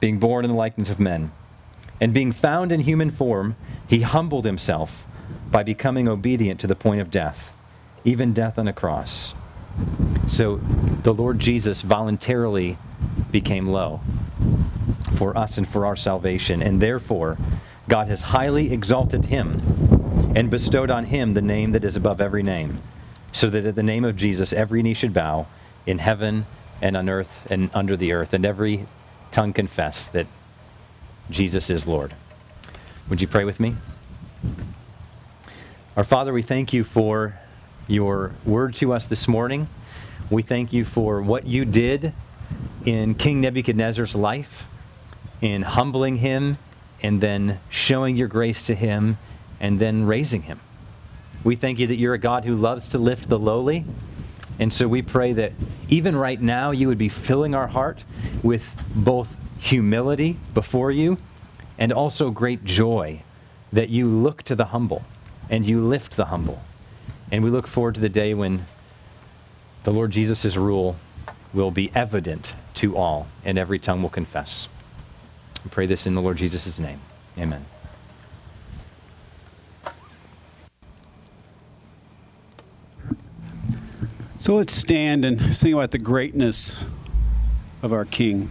being 0.00 0.18
born 0.18 0.44
in 0.44 0.50
the 0.50 0.56
likeness 0.56 0.88
of 0.88 0.98
men. 0.98 1.30
And 2.00 2.14
being 2.14 2.32
found 2.32 2.72
in 2.72 2.80
human 2.80 3.10
form, 3.10 3.56
he 3.88 4.02
humbled 4.02 4.44
himself 4.44 5.04
by 5.50 5.62
becoming 5.62 6.08
obedient 6.08 6.60
to 6.60 6.66
the 6.66 6.76
point 6.76 7.00
of 7.00 7.10
death, 7.10 7.54
even 8.04 8.32
death 8.32 8.58
on 8.58 8.68
a 8.68 8.72
cross. 8.72 9.34
So 10.26 10.60
the 11.02 11.14
Lord 11.14 11.38
Jesus 11.38 11.82
voluntarily 11.82 12.78
became 13.30 13.68
low 13.68 14.00
for 15.12 15.36
us 15.36 15.58
and 15.58 15.68
for 15.68 15.86
our 15.86 15.96
salvation, 15.96 16.62
and 16.62 16.80
therefore 16.80 17.38
God 17.88 18.08
has 18.08 18.22
highly 18.22 18.72
exalted 18.72 19.26
him 19.26 20.32
and 20.36 20.50
bestowed 20.50 20.90
on 20.90 21.06
him 21.06 21.34
the 21.34 21.42
name 21.42 21.72
that 21.72 21.84
is 21.84 21.96
above 21.96 22.20
every 22.20 22.42
name, 22.42 22.80
so 23.32 23.50
that 23.50 23.64
at 23.64 23.74
the 23.74 23.82
name 23.82 24.04
of 24.04 24.16
Jesus 24.16 24.52
every 24.52 24.82
knee 24.82 24.94
should 24.94 25.14
bow 25.14 25.46
in 25.86 25.98
heaven 25.98 26.46
and 26.80 26.96
on 26.96 27.08
earth 27.08 27.46
and 27.50 27.70
under 27.74 27.96
the 27.96 28.12
earth, 28.12 28.32
and 28.32 28.44
every 28.44 28.86
tongue 29.32 29.52
confess 29.52 30.04
that 30.06 30.26
Jesus 31.30 31.68
is 31.68 31.86
Lord. 31.86 32.14
Would 33.08 33.20
you 33.20 33.28
pray 33.28 33.44
with 33.44 33.60
me? 33.60 33.74
Our 35.96 36.04
Father, 36.04 36.32
we 36.32 36.42
thank 36.42 36.72
you 36.72 36.84
for 36.84 37.38
your 37.86 38.32
word 38.46 38.74
to 38.76 38.92
us 38.92 39.06
this 39.06 39.28
morning. 39.28 39.68
We 40.30 40.42
thank 40.42 40.72
you 40.72 40.84
for 40.84 41.20
what 41.20 41.46
you 41.46 41.64
did 41.64 42.14
in 42.84 43.14
King 43.14 43.40
Nebuchadnezzar's 43.42 44.14
life, 44.16 44.66
in 45.42 45.62
humbling 45.62 46.16
him 46.18 46.56
and 47.02 47.20
then 47.20 47.60
showing 47.68 48.16
your 48.16 48.28
grace 48.28 48.66
to 48.66 48.74
him 48.74 49.18
and 49.60 49.78
then 49.78 50.04
raising 50.04 50.42
him. 50.42 50.60
We 51.44 51.56
thank 51.56 51.78
you 51.78 51.86
that 51.88 51.96
you're 51.96 52.14
a 52.14 52.18
God 52.18 52.44
who 52.44 52.56
loves 52.56 52.88
to 52.88 52.98
lift 52.98 53.28
the 53.28 53.38
lowly. 53.38 53.84
And 54.58 54.72
so 54.72 54.88
we 54.88 55.02
pray 55.02 55.34
that 55.34 55.52
even 55.88 56.16
right 56.16 56.40
now 56.40 56.70
you 56.70 56.88
would 56.88 56.98
be 56.98 57.08
filling 57.08 57.54
our 57.54 57.68
heart 57.68 58.04
with 58.42 58.74
both 58.94 59.36
humility 59.58 60.38
before 60.54 60.90
you 60.90 61.18
and 61.78 61.92
also 61.92 62.30
great 62.30 62.64
joy 62.64 63.22
that 63.72 63.88
you 63.88 64.06
look 64.06 64.42
to 64.44 64.56
the 64.56 64.66
humble 64.66 65.04
and 65.50 65.66
you 65.66 65.80
lift 65.80 66.16
the 66.16 66.26
humble. 66.26 66.62
And 67.30 67.44
we 67.44 67.50
look 67.50 67.66
forward 67.66 67.94
to 67.96 68.00
the 68.00 68.08
day 68.08 68.34
when 68.34 68.64
the 69.84 69.92
Lord 69.92 70.10
Jesus' 70.10 70.56
rule 70.56 70.96
will 71.52 71.70
be 71.70 71.90
evident 71.94 72.54
to 72.74 72.96
all, 72.96 73.26
and 73.44 73.58
every 73.58 73.78
tongue 73.78 74.02
will 74.02 74.10
confess. 74.10 74.68
We 75.64 75.70
pray 75.70 75.86
this 75.86 76.06
in 76.06 76.14
the 76.14 76.22
Lord 76.22 76.36
Jesus' 76.36 76.78
name. 76.78 77.00
Amen. 77.36 77.64
So 84.36 84.54
let's 84.54 84.72
stand 84.72 85.24
and 85.24 85.40
sing 85.54 85.74
about 85.74 85.90
the 85.90 85.98
greatness 85.98 86.86
of 87.82 87.92
our 87.92 88.04
King. 88.04 88.50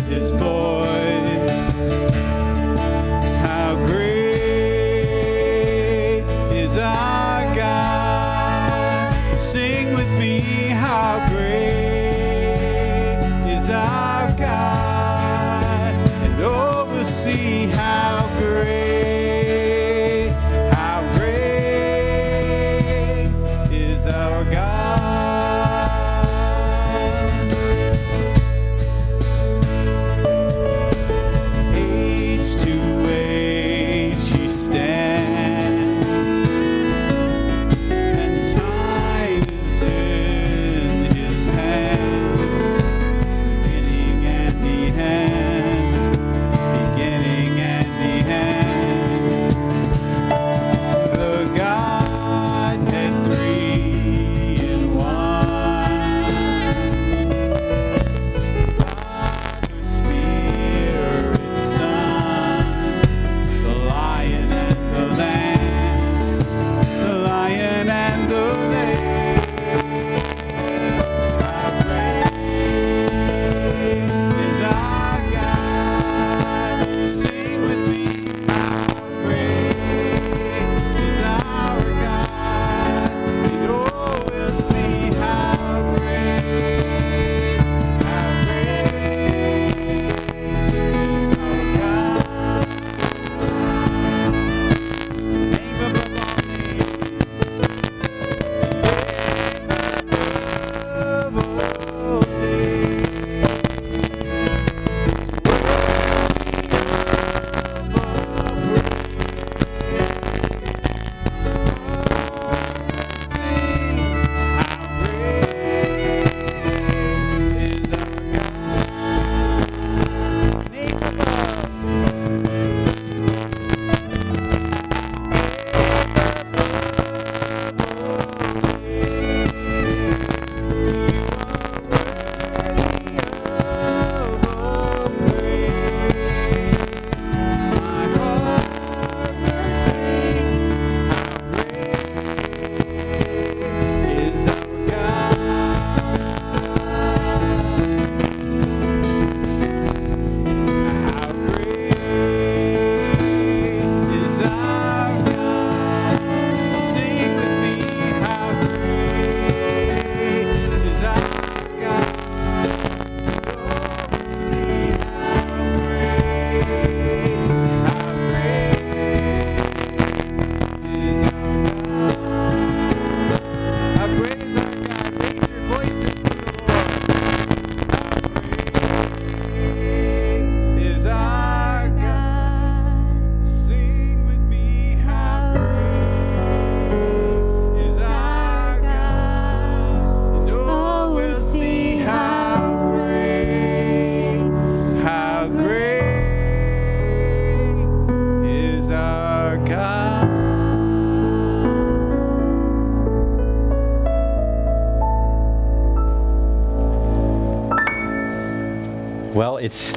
it's 209.61 209.93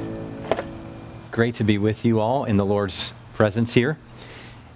great 1.31 1.55
to 1.55 1.65
be 1.65 1.79
with 1.79 2.05
you 2.05 2.21
all 2.21 2.45
in 2.45 2.59
the 2.59 2.67
Lord's 2.67 3.15
presence 3.33 3.73
here. 3.73 3.97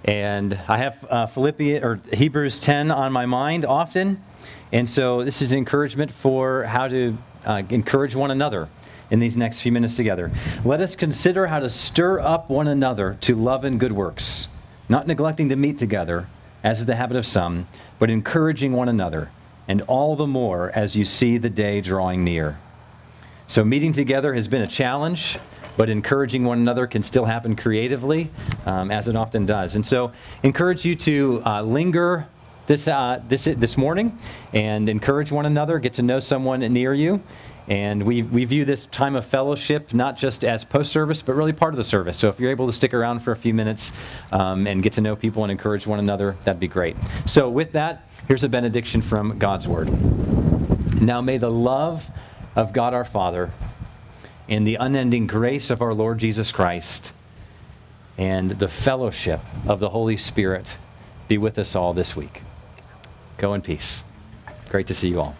And 0.03 0.59
I 0.67 0.77
have 0.77 1.05
uh, 1.07 1.27
Philippians 1.27 1.83
or 1.83 2.01
Hebrews 2.11 2.59
10 2.59 2.89
on 2.89 3.11
my 3.11 3.27
mind 3.27 3.65
often. 3.65 4.19
And 4.71 4.89
so 4.89 5.23
this 5.23 5.43
is 5.43 5.53
encouragement 5.53 6.11
for 6.11 6.63
how 6.63 6.87
to 6.87 7.15
uh, 7.45 7.61
encourage 7.69 8.15
one 8.15 8.31
another 8.31 8.67
in 9.11 9.19
these 9.19 9.37
next 9.37 9.61
few 9.61 9.71
minutes 9.71 9.95
together. 9.95 10.31
Let 10.65 10.81
us 10.81 10.95
consider 10.95 11.45
how 11.45 11.59
to 11.59 11.69
stir 11.69 12.19
up 12.19 12.49
one 12.49 12.67
another 12.67 13.15
to 13.21 13.35
love 13.35 13.63
and 13.63 13.79
good 13.79 13.91
works, 13.91 14.47
not 14.89 15.05
neglecting 15.05 15.49
to 15.49 15.55
meet 15.55 15.77
together, 15.77 16.27
as 16.63 16.79
is 16.79 16.87
the 16.87 16.95
habit 16.95 17.15
of 17.15 17.27
some, 17.27 17.67
but 17.99 18.09
encouraging 18.09 18.73
one 18.73 18.89
another, 18.89 19.29
and 19.67 19.83
all 19.83 20.15
the 20.15 20.25
more 20.25 20.71
as 20.71 20.95
you 20.95 21.05
see 21.05 21.37
the 21.37 21.49
day 21.49 21.79
drawing 21.79 22.23
near. 22.23 22.57
So, 23.49 23.65
meeting 23.65 23.93
together 23.93 24.35
has 24.35 24.47
been 24.47 24.61
a 24.61 24.67
challenge, 24.67 25.39
but 25.75 25.89
encouraging 25.89 26.43
one 26.43 26.59
another 26.59 26.85
can 26.85 27.01
still 27.01 27.25
happen 27.25 27.55
creatively, 27.55 28.29
um, 28.67 28.91
as 28.91 29.07
it 29.07 29.15
often 29.15 29.47
does. 29.47 29.73
And 29.73 29.83
so, 29.83 30.11
encourage 30.43 30.85
you 30.85 30.95
to 30.97 31.41
uh, 31.43 31.63
linger 31.63 32.27
this, 32.67 32.87
uh, 32.87 33.23
this, 33.27 33.45
this 33.45 33.75
morning 33.75 34.19
and 34.53 34.87
encourage 34.87 35.31
one 35.31 35.47
another, 35.47 35.79
get 35.79 35.95
to 35.95 36.03
know 36.03 36.19
someone 36.19 36.59
near 36.59 36.93
you. 36.93 37.23
And 37.67 38.03
we, 38.03 38.21
we 38.21 38.45
view 38.45 38.65
this 38.65 38.85
time 38.85 39.15
of 39.15 39.25
fellowship 39.25 39.95
not 39.95 40.15
just 40.15 40.45
as 40.45 40.63
post 40.63 40.91
service, 40.91 41.23
but 41.23 41.33
really 41.33 41.51
part 41.51 41.73
of 41.73 41.79
the 41.79 41.83
service. 41.83 42.17
So 42.17 42.29
if 42.29 42.39
you're 42.39 42.51
able 42.51 42.67
to 42.67 42.73
stick 42.73 42.93
around 42.93 43.21
for 43.21 43.31
a 43.31 43.35
few 43.35 43.55
minutes 43.55 43.93
um, 44.31 44.67
and 44.67 44.83
get 44.83 44.93
to 44.93 45.01
know 45.01 45.15
people 45.15 45.43
and 45.43 45.51
encourage 45.51 45.87
one 45.87 45.97
another, 45.97 46.37
that'd 46.43 46.59
be 46.59 46.67
great. 46.67 46.95
So, 47.25 47.49
with 47.49 47.71
that, 47.71 48.07
here's 48.27 48.43
a 48.43 48.49
benediction 48.49 49.01
from 49.01 49.39
God's 49.39 49.67
Word. 49.67 49.89
Now, 51.01 51.19
may 51.21 51.39
the 51.39 51.49
love 51.49 52.11
of 52.55 52.73
God 52.73 52.93
our 52.93 53.05
Father 53.05 53.51
in 54.47 54.63
the 54.63 54.75
unending 54.75 55.27
grace 55.27 55.69
of 55.69 55.81
our 55.81 55.93
Lord 55.93 56.17
Jesus 56.17 56.51
Christ 56.51 57.13
and 58.17 58.51
the 58.51 58.67
fellowship 58.67 59.41
of 59.67 59.79
the 59.79 59.89
Holy 59.89 60.17
Spirit 60.17 60.77
be 61.27 61.37
with 61.37 61.57
us 61.57 61.75
all 61.75 61.93
this 61.93 62.15
week. 62.15 62.43
Go 63.37 63.53
in 63.53 63.61
peace. 63.61 64.03
Great 64.69 64.87
to 64.87 64.93
see 64.93 65.09
you 65.09 65.21
all. 65.21 65.35